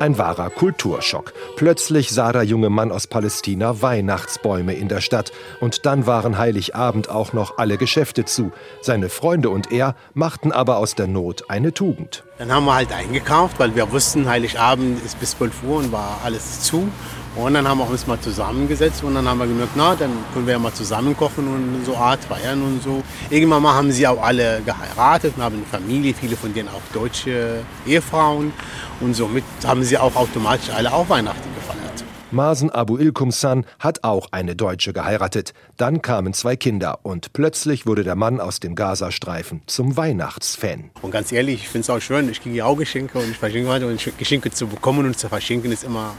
[0.00, 1.32] Ein wahrer Kulturschock.
[1.56, 5.32] Plötzlich sah der junge Mann aus Palästina Weihnachtsbäume in der Stadt.
[5.60, 8.52] Und dann waren Heiligabend auch noch alle Geschäfte zu.
[8.80, 12.24] Seine Freunde und er machten aber aus der Not eine Tugend.
[12.38, 16.20] Dann haben wir halt eingekauft, weil wir wussten, Heiligabend ist bis 12 Uhr und war
[16.24, 16.88] alles zu.
[17.34, 20.46] Und dann haben wir uns mal zusammengesetzt und dann haben wir gemerkt, na, dann können
[20.46, 23.02] wir ja mal zusammen kochen und so Art feiern und so.
[23.30, 26.82] Irgendwann mal haben sie auch alle geheiratet und haben eine Familie, viele von denen auch
[26.92, 28.52] deutsche Ehefrauen.
[29.00, 32.04] Und somit haben sie auch automatisch alle auch Weihnachten gefeiert.
[32.32, 35.52] Masen Abu Ilkumsan hat auch eine Deutsche geheiratet.
[35.76, 40.90] Dann kamen zwei Kinder und plötzlich wurde der Mann aus dem Gazastreifen zum Weihnachtsfan.
[41.02, 43.68] Und ganz ehrlich, ich finde es auch schön, ich kriege auch Geschenke und ich verschenke
[43.68, 46.14] weiter und Geschenke zu bekommen und zu verschenken ist immer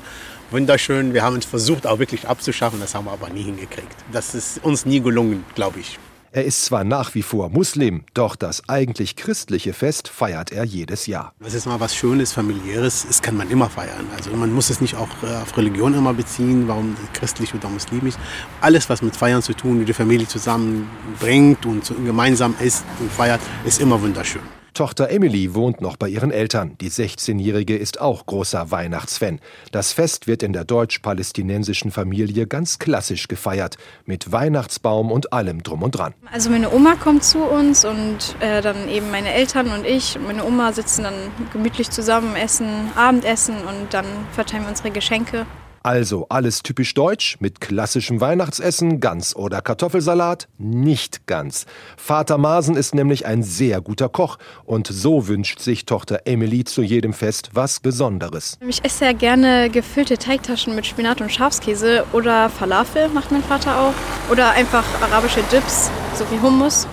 [0.54, 1.14] wunderschön.
[1.14, 3.96] Wir haben es versucht, auch wirklich abzuschaffen, das haben wir aber nie hingekriegt.
[4.12, 6.00] Das ist uns nie gelungen, glaube ich.
[6.36, 11.06] Er ist zwar nach wie vor Muslim, doch das eigentlich christliche Fest feiert er jedes
[11.06, 11.32] Jahr.
[11.40, 14.08] Das ist mal was Schönes, familiäres, das kann man immer feiern.
[14.16, 18.16] Also man muss es nicht auch äh, auf Religion immer beziehen, warum christlich oder muslimisch.
[18.62, 23.42] Alles, was mit Feiern zu tun, wie die Familie zusammenbringt und gemeinsam isst und feiert,
[23.64, 24.42] ist immer wunderschön.
[24.74, 26.76] Tochter Emily wohnt noch bei ihren Eltern.
[26.82, 29.40] Die 16-Jährige ist auch großer Weihnachtsfan.
[29.72, 33.78] Das Fest wird in der deutsch-palästinensischen Familie ganz klassisch gefeiert.
[34.06, 36.16] Mit Weihnachtsbaum und allem drum und dran.
[36.32, 40.44] Also meine Oma kommt zu uns und äh, dann eben meine Eltern und ich meine
[40.44, 41.14] Oma sitzen dann
[41.52, 45.46] gemütlich zusammen, essen Abendessen und dann verteilen wir unsere Geschenke.
[45.86, 50.48] Also alles typisch deutsch mit klassischem Weihnachtsessen, Gans oder Kartoffelsalat?
[50.58, 51.66] Nicht ganz.
[51.98, 56.84] Vater Masen ist nämlich ein sehr guter Koch und so wünscht sich Tochter Emily zu
[56.84, 58.58] jedem Fest was Besonderes.
[58.66, 63.78] Ich esse sehr gerne gefüllte Teigtaschen mit Spinat und Schafskäse oder Falafel macht mein Vater
[63.78, 66.88] auch oder einfach arabische Dips, so wie Hummus.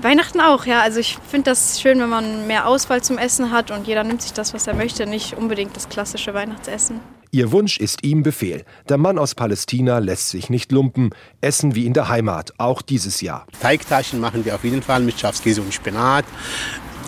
[0.00, 0.82] Weihnachten auch, ja.
[0.82, 4.22] Also ich finde das schön, wenn man mehr Auswahl zum Essen hat und jeder nimmt
[4.22, 7.00] sich das, was er möchte, nicht unbedingt das klassische Weihnachtsessen.
[7.30, 8.64] Ihr Wunsch ist ihm Befehl.
[8.88, 11.10] Der Mann aus Palästina lässt sich nicht lumpen.
[11.40, 13.46] Essen wie in der Heimat, auch dieses Jahr.
[13.60, 16.24] Teigtaschen machen wir auf jeden Fall mit Schafskäse und Spinat.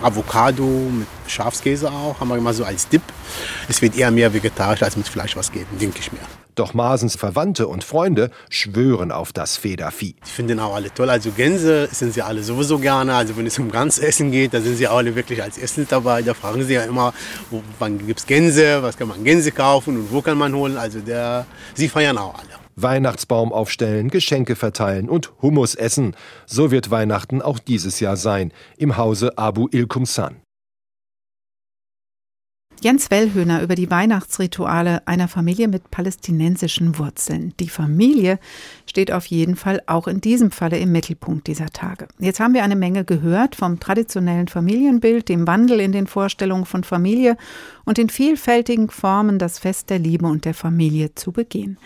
[0.01, 3.01] Avocado mit Schafskäse auch, haben wir immer so als Dip.
[3.67, 6.19] Es wird eher mehr vegetarisch als mit Fleisch was geben, denke ich mir.
[6.55, 10.15] Doch Masens Verwandte und Freunde schwören auf das Federvieh.
[10.25, 11.09] Ich finde den auch alle toll.
[11.09, 13.13] Also Gänse sind sie alle sowieso gerne.
[13.13, 16.21] Also wenn es um Ganzessen geht, da sind sie alle wirklich als Essen dabei.
[16.21, 17.13] Da fragen sie ja immer,
[17.49, 20.75] wo, wann gibt es Gänse, was kann man Gänse kaufen und wo kann man holen.
[20.75, 21.45] Also der,
[21.75, 22.58] sie feiern auch alle.
[22.81, 26.15] Weihnachtsbaum aufstellen, Geschenke verteilen und Hummus essen.
[26.45, 30.41] So wird Weihnachten auch dieses Jahr sein, im Hause Abu Ilkumsan.
[32.81, 37.53] Jens Wellhöhner über die Weihnachtsrituale einer Familie mit palästinensischen Wurzeln.
[37.59, 38.39] Die Familie
[38.85, 42.07] steht auf jeden Fall auch in diesem Falle im Mittelpunkt dieser Tage.
[42.19, 46.85] Jetzt haben wir eine Menge gehört vom traditionellen Familienbild, dem Wandel in den Vorstellungen von
[46.85, 47.35] Familie
[47.83, 51.77] und den vielfältigen Formen, das Fest der Liebe und der Familie zu begehen.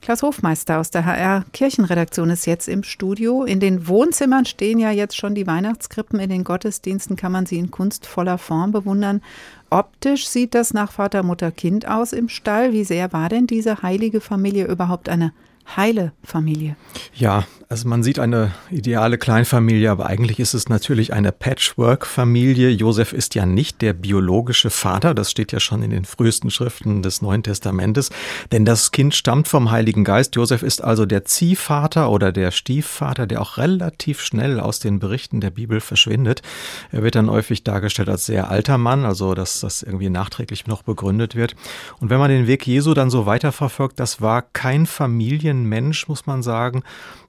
[0.00, 3.44] Klaus Hofmeister aus der HR Kirchenredaktion ist jetzt im Studio.
[3.44, 6.18] In den Wohnzimmern stehen ja jetzt schon die Weihnachtskrippen.
[6.18, 9.20] In den Gottesdiensten kann man sie in kunstvoller Form bewundern.
[9.68, 12.72] Optisch sieht das nach Vater, Mutter, Kind aus im Stall.
[12.72, 15.32] Wie sehr war denn diese heilige Familie überhaupt eine
[15.76, 16.76] heile Familie?
[17.14, 22.68] Ja, also man sieht eine ideale Kleinfamilie, aber eigentlich ist es natürlich eine Patchwork-Familie.
[22.68, 27.00] Josef ist ja nicht der biologische Vater, das steht ja schon in den frühesten Schriften
[27.00, 28.10] des Neuen Testamentes,
[28.50, 30.34] denn das Kind stammt vom Heiligen Geist.
[30.34, 35.40] Josef ist also der Ziehvater oder der Stiefvater, der auch relativ schnell aus den Berichten
[35.40, 36.42] der Bibel verschwindet.
[36.90, 40.82] Er wird dann häufig dargestellt als sehr alter Mann, also dass das irgendwie nachträglich noch
[40.82, 41.54] begründet wird.
[42.00, 46.42] Und wenn man den Weg Jesu dann so weiterverfolgt, das war kein Familienmensch, muss man
[46.42, 46.82] sagen.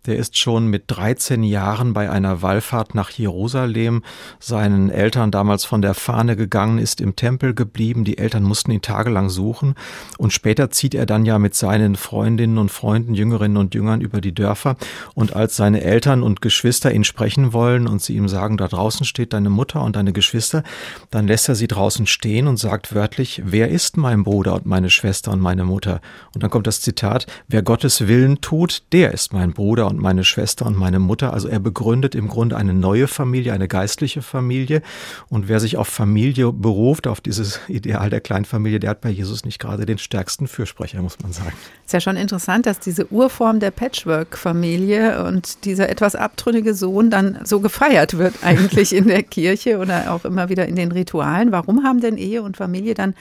[0.08, 4.04] Der ist schon mit 13 Jahren bei einer Wallfahrt nach Jerusalem
[4.40, 8.04] seinen Eltern damals von der Fahne gegangen, ist im Tempel geblieben.
[8.04, 9.76] Die Eltern mussten ihn tagelang suchen.
[10.18, 14.22] Und später zieht er dann ja mit seinen Freundinnen und Freunden, Jüngerinnen und Jüngern über
[14.22, 14.78] die Dörfer.
[15.16, 19.06] Und als seine Eltern und Geschwister ihn sprechen wollen und sie ihm sagen, da draußen
[19.06, 20.64] steht deine Mutter und deine Geschwister,
[21.10, 24.90] dann lässt er sie draußen stehen und sagt wörtlich, wer ist mein Bruder und meine
[24.90, 26.02] Schwester und meine Mutter?
[26.34, 30.21] Und dann kommt das Zitat, wer Gottes Willen tut, der ist mein Bruder und meine
[30.24, 31.34] Schwester und meine Mutter.
[31.34, 34.82] Also er begründet im Grunde eine neue Familie, eine geistliche Familie.
[35.30, 39.46] Und wer sich auf Familie beruft, auf dieses Ideal der Kleinfamilie, der hat bei Jesus
[39.46, 41.54] nicht gerade den stärksten Fürsprecher, muss man sagen.
[41.86, 47.40] Ist ja schon interessant, dass diese Urform der Patchwork-Familie und dieser etwas abtrünnige Sohn dann
[47.44, 51.52] so gefeiert wird eigentlich in der Kirche oder auch immer wieder in den Ritualen.
[51.52, 53.16] Warum haben denn Ehe und Familie dann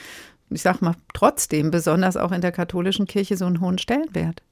[0.51, 4.43] ich sag mal, trotzdem, besonders auch in der katholischen Kirche, so einen hohen Stellenwert?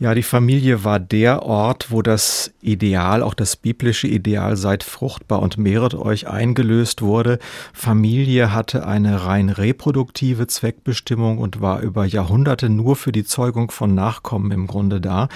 [0.00, 5.40] Ja, die Familie war der Ort, wo das Ideal, auch das biblische Ideal, seid fruchtbar
[5.40, 7.40] und mehret euch eingelöst wurde.
[7.72, 13.94] Familie hatte eine rein reproduktive Zweckbestimmung und war über Jahrhunderte nur für die Zeugung von
[13.96, 15.28] Nachkommen im Grunde da.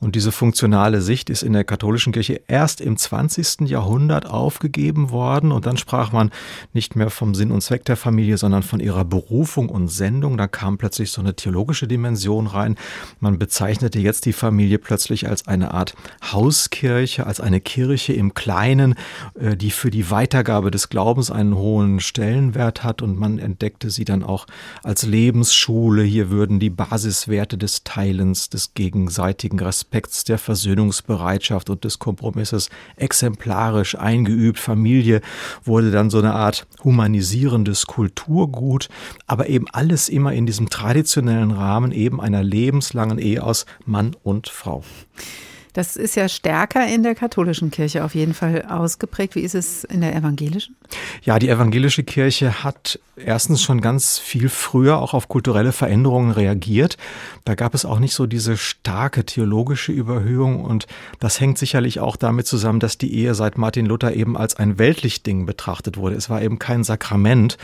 [0.00, 3.68] Und diese funktionale Sicht ist in der katholischen Kirche erst im 20.
[3.68, 6.30] Jahrhundert aufgegeben worden und dann sprach man
[6.72, 10.38] nicht mehr vom Sinn und Zweck der Familie, sondern von ihrer Berufung und Sendung.
[10.38, 12.76] Da kam plötzlich so eine theologische Dimension rein.
[13.20, 15.94] Man bezeichnete jetzt die Familie plötzlich als eine Art
[16.30, 18.96] Hauskirche, als eine Kirche im Kleinen,
[19.32, 24.04] äh, die für die Weitergabe des Glaubens einen hohen Stellenwert hat und man entdeckte sie
[24.04, 24.46] dann auch
[24.82, 26.02] als Lebensschule.
[26.02, 33.94] Hier würden die Basiswerte des Teilens, des gegenseitigen Respekts, der Versöhnungsbereitschaft und des Kompromisses exemplarisch
[33.98, 34.58] eingeübt.
[34.58, 35.22] Familie
[35.64, 38.90] wurde dann so eine Art humanisierendes Kulturgut,
[39.26, 44.48] aber eben alles immer in diesem traditionellen Rahmen eben einer lebenslangen Ehe aus Mann und
[44.48, 44.82] Frau.
[45.76, 49.34] Das ist ja stärker in der katholischen Kirche auf jeden Fall ausgeprägt.
[49.34, 50.74] Wie ist es in der evangelischen?
[51.22, 56.96] Ja, die evangelische Kirche hat erstens schon ganz viel früher auch auf kulturelle Veränderungen reagiert.
[57.44, 60.86] Da gab es auch nicht so diese starke theologische Überhöhung und
[61.20, 64.78] das hängt sicherlich auch damit zusammen, dass die Ehe seit Martin Luther eben als ein
[64.78, 66.16] weltlich Ding betrachtet wurde.
[66.16, 67.58] Es war eben kein Sakrament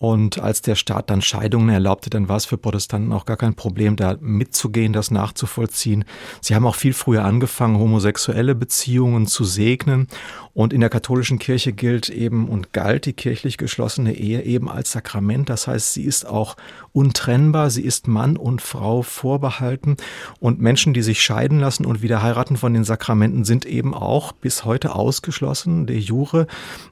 [0.00, 3.52] und als der Staat dann Scheidungen erlaubte, dann war es für Protestanten auch gar kein
[3.52, 6.06] Problem, da mitzugehen, das nachzuvollziehen.
[6.40, 10.08] Sie haben auch viel früher angefangen, homosexuelle Beziehungen zu segnen.
[10.52, 14.92] Und in der katholischen Kirche gilt eben und galt die kirchlich geschlossene Ehe eben als
[14.92, 15.48] Sakrament.
[15.48, 16.56] Das heißt, sie ist auch
[16.92, 19.96] untrennbar, sie ist Mann und Frau vorbehalten.
[20.40, 24.32] Und Menschen, die sich scheiden lassen und wieder heiraten von den Sakramenten, sind eben auch
[24.32, 26.46] bis heute ausgeschlossen, de jure.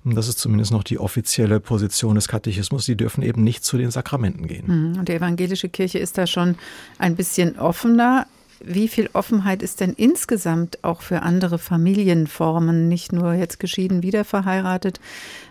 [0.04, 2.86] Das ist zumindest noch die offizielle Position des Katechismus.
[2.86, 4.66] Die dürfen eben nicht zu den Sakramenten gehen.
[4.66, 6.56] Hm, und die evangelische Kirche ist da schon
[6.98, 8.26] ein bisschen offener.
[8.64, 14.24] Wie viel Offenheit ist denn insgesamt auch für andere Familienformen, nicht nur jetzt geschieden, wieder
[14.24, 15.00] verheiratet,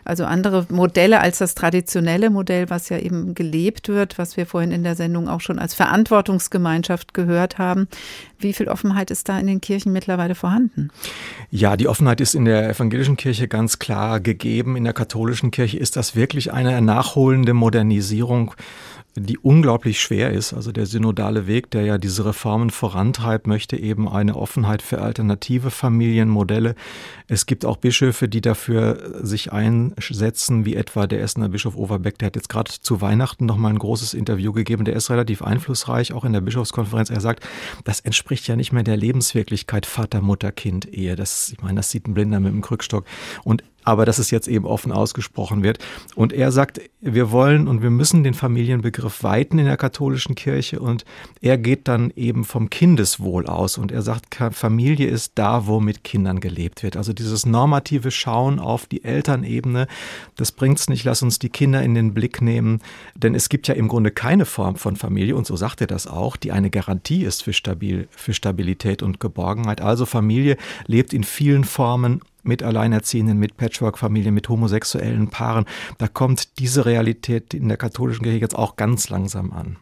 [0.04, 4.72] also andere Modelle als das traditionelle Modell, was ja eben gelebt wird, was wir vorhin
[4.72, 7.88] in der Sendung auch schon als Verantwortungsgemeinschaft gehört haben.
[8.40, 10.90] Wie viel Offenheit ist da in den Kirchen mittlerweile vorhanden?
[11.50, 14.76] Ja, die Offenheit ist in der evangelischen Kirche ganz klar gegeben.
[14.76, 18.54] In der katholischen Kirche ist das wirklich eine nachholende Modernisierung
[19.20, 20.54] die unglaublich schwer ist.
[20.54, 25.72] Also der synodale Weg, der ja diese Reformen vorantreibt, möchte eben eine Offenheit für alternative
[25.72, 26.76] Familienmodelle.
[27.28, 32.20] Es gibt auch Bischöfe, die dafür sich einsetzen, wie etwa der Essener Bischof Overbeck.
[32.20, 34.86] Der hat jetzt gerade zu Weihnachten noch mal ein großes Interview gegeben.
[34.86, 37.10] Der ist relativ einflussreich, auch in der Bischofskonferenz.
[37.10, 37.44] Er sagt,
[37.84, 41.16] das entspricht ja nicht mehr der Lebenswirklichkeit Vater, Mutter, Kind, Ehe.
[41.16, 43.06] Das, ich meine, das sieht ein Blinder mit dem Krückstock.
[43.44, 45.80] Und aber dass es jetzt eben offen ausgesprochen wird.
[46.14, 50.82] Und er sagt, wir wollen und wir müssen den Familienbegriff weiten in der katholischen Kirche
[50.82, 51.06] und
[51.42, 56.04] er geht dann eben vom Kindeswohl aus und er sagt, Familie ist da, wo mit
[56.04, 56.98] Kindern gelebt wird.
[56.98, 59.88] Also dieses normative Schauen auf die Elternebene,
[60.36, 62.82] das bringt's nicht, lass uns die Kinder in den Blick nehmen,
[63.16, 66.08] denn es gibt ja im Grunde keine Form von Familie und so sagt er das
[66.08, 69.80] auch, die eine Garantie ist für, stabil, für Stabilität und Geborgenheit.
[69.80, 70.58] Also Familie
[70.88, 75.66] lebt in vielen Formen mit Alleinerziehenden, mit Patchwork-Familien, mit homosexuellen Paaren.
[75.98, 79.78] Da kommt diese Realität in der katholischen Kirche jetzt auch ganz langsam an.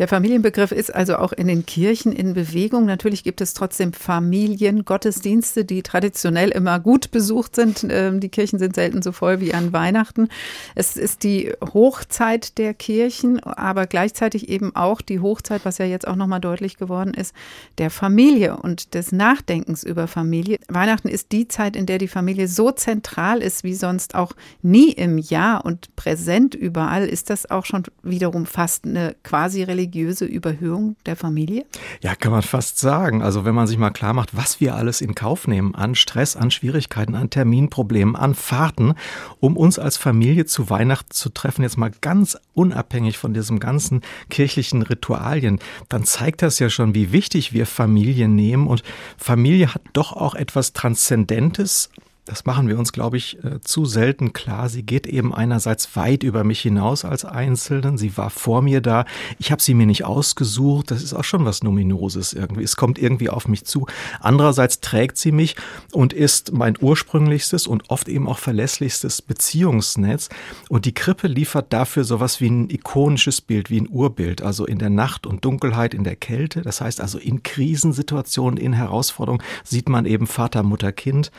[0.00, 2.86] Der Familienbegriff ist also auch in den Kirchen in Bewegung.
[2.86, 7.86] Natürlich gibt es trotzdem Familiengottesdienste, die traditionell immer gut besucht sind.
[7.86, 10.30] Ähm, die Kirchen sind selten so voll wie an Weihnachten.
[10.74, 16.08] Es ist die Hochzeit der Kirchen, aber gleichzeitig eben auch die Hochzeit, was ja jetzt
[16.08, 17.34] auch nochmal deutlich geworden ist,
[17.76, 20.60] der Familie und des Nachdenkens über Familie.
[20.68, 24.32] Weihnachten ist die Zeit, in der die Familie so zentral ist wie sonst auch
[24.62, 27.06] nie im Jahr und präsent überall.
[27.06, 31.64] Ist das auch schon wiederum fast eine quasi religiöse religiöse Überhöhung der Familie?
[32.02, 33.22] Ja, kann man fast sagen.
[33.22, 36.36] Also wenn man sich mal klar macht, was wir alles in Kauf nehmen an Stress,
[36.36, 38.94] an Schwierigkeiten, an Terminproblemen, an Fahrten,
[39.40, 44.02] um uns als Familie zu Weihnachten zu treffen, jetzt mal ganz unabhängig von diesem ganzen
[44.28, 48.66] kirchlichen Ritualien, dann zeigt das ja schon, wie wichtig wir Familie nehmen.
[48.66, 48.82] Und
[49.16, 51.90] Familie hat doch auch etwas Transzendentes,
[52.30, 54.68] das machen wir uns, glaube ich, äh, zu selten klar.
[54.68, 57.98] Sie geht eben einerseits weit über mich hinaus als Einzelnen.
[57.98, 59.04] Sie war vor mir da.
[59.40, 60.92] Ich habe sie mir nicht ausgesucht.
[60.92, 62.62] Das ist auch schon was Numinoses irgendwie.
[62.62, 63.86] Es kommt irgendwie auf mich zu.
[64.20, 65.56] Andererseits trägt sie mich
[65.90, 70.28] und ist mein ursprünglichstes und oft eben auch verlässlichstes Beziehungsnetz.
[70.68, 74.40] Und die Krippe liefert dafür sowas wie ein ikonisches Bild, wie ein Urbild.
[74.40, 76.62] Also in der Nacht und Dunkelheit, in der Kälte.
[76.62, 81.32] Das heißt also in Krisensituationen, in Herausforderungen sieht man eben Vater, Mutter, Kind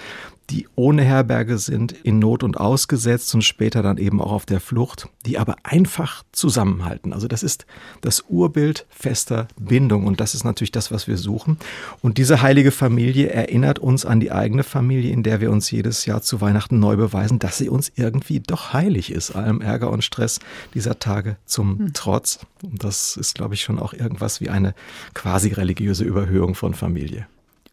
[0.52, 4.60] die ohne Herberge sind, in Not und ausgesetzt und später dann eben auch auf der
[4.60, 7.14] Flucht, die aber einfach zusammenhalten.
[7.14, 7.66] Also das ist
[8.02, 11.58] das Urbild fester Bindung und das ist natürlich das, was wir suchen.
[12.02, 16.06] Und diese heilige Familie erinnert uns an die eigene Familie, in der wir uns jedes
[16.06, 20.04] Jahr zu Weihnachten neu beweisen, dass sie uns irgendwie doch heilig ist, allem Ärger und
[20.04, 20.39] Stress
[20.74, 21.91] dieser Tage zum hm.
[21.93, 22.39] Trotz.
[22.62, 24.76] Und das ist, glaube ich, schon auch irgendwas wie eine
[25.14, 27.28] quasi religiöse Überhöhung von Familie.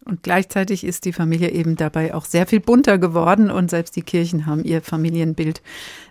[0.09, 4.01] Und gleichzeitig ist die Familie eben dabei auch sehr viel bunter geworden und selbst die
[4.01, 5.61] Kirchen haben ihr Familienbild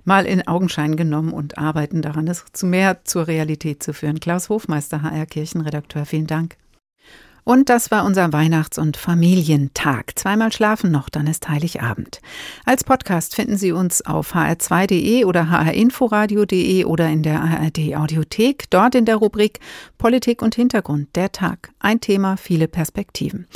[0.05, 4.21] mal in Augenschein genommen und arbeiten daran, es zu mehr zur Realität zu führen.
[4.21, 6.57] Klaus Hofmeister, HR Kirchenredakteur, vielen Dank.
[7.49, 10.19] Und das war unser Weihnachts- und Familientag.
[10.19, 12.21] Zweimal schlafen noch, dann ist Heiligabend.
[12.67, 18.95] Als Podcast finden Sie uns auf hr2.de oder hrinforadio.de oder in der ARD Audiothek, dort
[18.95, 19.61] in der Rubrik
[19.97, 21.71] Politik und Hintergrund, der Tag.
[21.81, 23.47] Ein Thema, viele Perspektiven.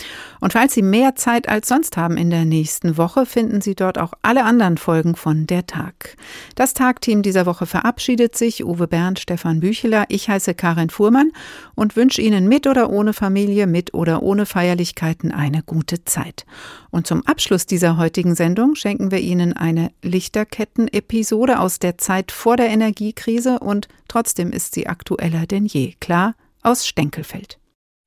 [0.40, 3.98] Und falls Sie mehr Zeit als sonst haben in der nächsten Woche, finden Sie dort
[3.98, 6.16] auch alle anderen Folgen von Der Tag.
[6.54, 8.64] Das Tagteam dieser Woche verabschiedet sich.
[8.64, 10.06] Uwe Bernd, Stefan Bücheler.
[10.08, 11.30] Ich heiße Karin Fuhrmann
[11.74, 16.46] und wünsche Ihnen mit oder ohne Familie, mit mit oder ohne Feierlichkeiten eine gute Zeit.
[16.90, 22.56] Und zum Abschluss dieser heutigen Sendung schenken wir Ihnen eine Lichterketten-Episode aus der Zeit vor
[22.56, 25.94] der Energiekrise und trotzdem ist sie aktueller denn je.
[25.98, 27.58] Klar, aus Stenkelfeld.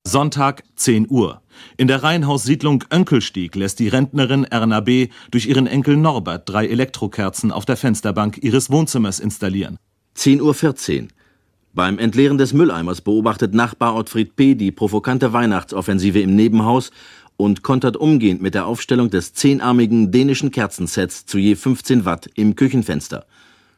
[0.07, 1.41] Sonntag, 10 Uhr.
[1.77, 5.09] In der Reihenhaussiedlung Önkelstieg lässt die Rentnerin Erna B.
[5.31, 9.77] durch ihren Enkel Norbert drei Elektrokerzen auf der Fensterbank ihres Wohnzimmers installieren.
[10.15, 11.07] 10.14 Uhr.
[11.75, 14.55] Beim Entleeren des Mülleimers beobachtet Nachbar Ottfried P.
[14.55, 16.91] die provokante Weihnachtsoffensive im Nebenhaus
[17.35, 22.55] und kontert umgehend mit der Aufstellung des zehnarmigen dänischen Kerzensets zu je 15 Watt im
[22.55, 23.25] Küchenfenster.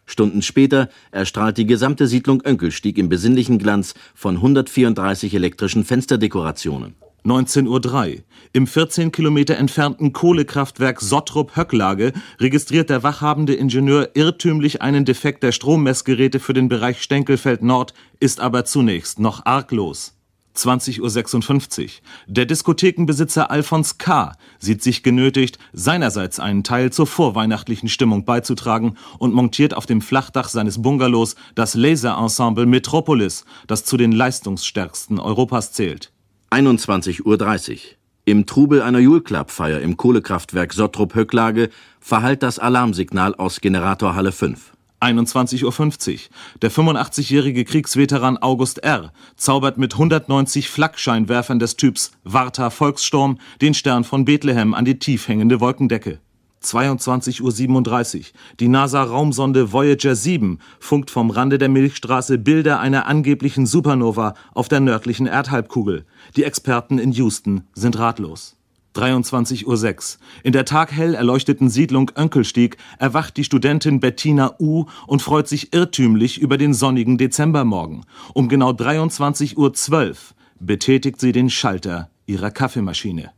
[0.06, 6.94] Stunden später erstrahlt die gesamte Siedlung Önkelstieg im besinnlichen Glanz von 134 elektrischen Fensterdekorationen.
[7.28, 7.68] 19.03
[8.16, 8.24] Uhr.
[8.54, 16.40] Im 14 Kilometer entfernten Kohlekraftwerk Sottrup-Höcklage registriert der wachhabende Ingenieur irrtümlich einen Defekt der Strommessgeräte
[16.40, 20.14] für den Bereich Stenkelfeld Nord, ist aber zunächst noch arglos.
[20.56, 21.90] 20.56 Uhr.
[22.28, 24.34] Der Diskothekenbesitzer Alfons K.
[24.60, 30.50] sieht sich genötigt, seinerseits einen Teil zur vorweihnachtlichen Stimmung beizutragen und montiert auf dem Flachdach
[30.50, 36.12] seines Bungalows das Laserensemble Metropolis, das zu den leistungsstärksten Europas zählt.
[36.50, 37.80] 21.30 Uhr.
[38.26, 41.70] Im Trubel einer Julklappfeier im Kohlekraftwerk Sottrup-Höcklage
[42.00, 44.74] verhallt das Alarmsignal aus Generatorhalle 5.
[45.02, 46.20] 21.50 Uhr.
[46.62, 49.12] Der 85-jährige Kriegsveteran August R.
[49.36, 55.28] zaubert mit 190 Flakscheinwerfern des Typs Warta Volkssturm den Stern von Bethlehem an die tief
[55.28, 56.20] hängende Wolkendecke.
[56.64, 58.24] 22.37 Uhr.
[58.60, 64.80] Die NASA-Raumsonde Voyager 7 funkt vom Rande der Milchstraße Bilder einer angeblichen Supernova auf der
[64.80, 66.06] nördlichen Erdhalbkugel.
[66.36, 68.58] Die Experten in Houston sind ratlos.
[68.98, 70.20] 23.06 Uhr.
[70.44, 74.86] In der taghell erleuchteten Siedlung Önkelstieg erwacht die Studentin Bettina U.
[75.06, 78.06] und freut sich irrtümlich über den sonnigen Dezembermorgen.
[78.34, 80.16] Um genau 23.12 Uhr
[80.60, 83.32] betätigt sie den Schalter ihrer Kaffeemaschine.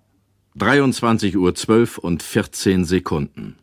[0.60, 3.56] 23.12 Uhr und 14 Sekunden.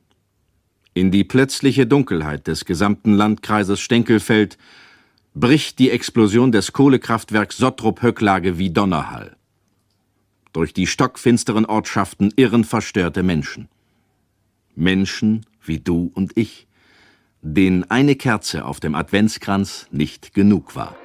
[0.94, 4.57] In die plötzliche Dunkelheit des gesamten Landkreises Stenkelfeld
[5.34, 9.36] bricht die Explosion des Kohlekraftwerks Sottrup-Höcklage wie Donnerhall.
[10.55, 13.68] Durch die stockfinsteren Ortschaften irren verstörte Menschen.
[14.74, 16.66] Menschen wie du und ich,
[17.42, 20.97] denen eine Kerze auf dem Adventskranz nicht genug war.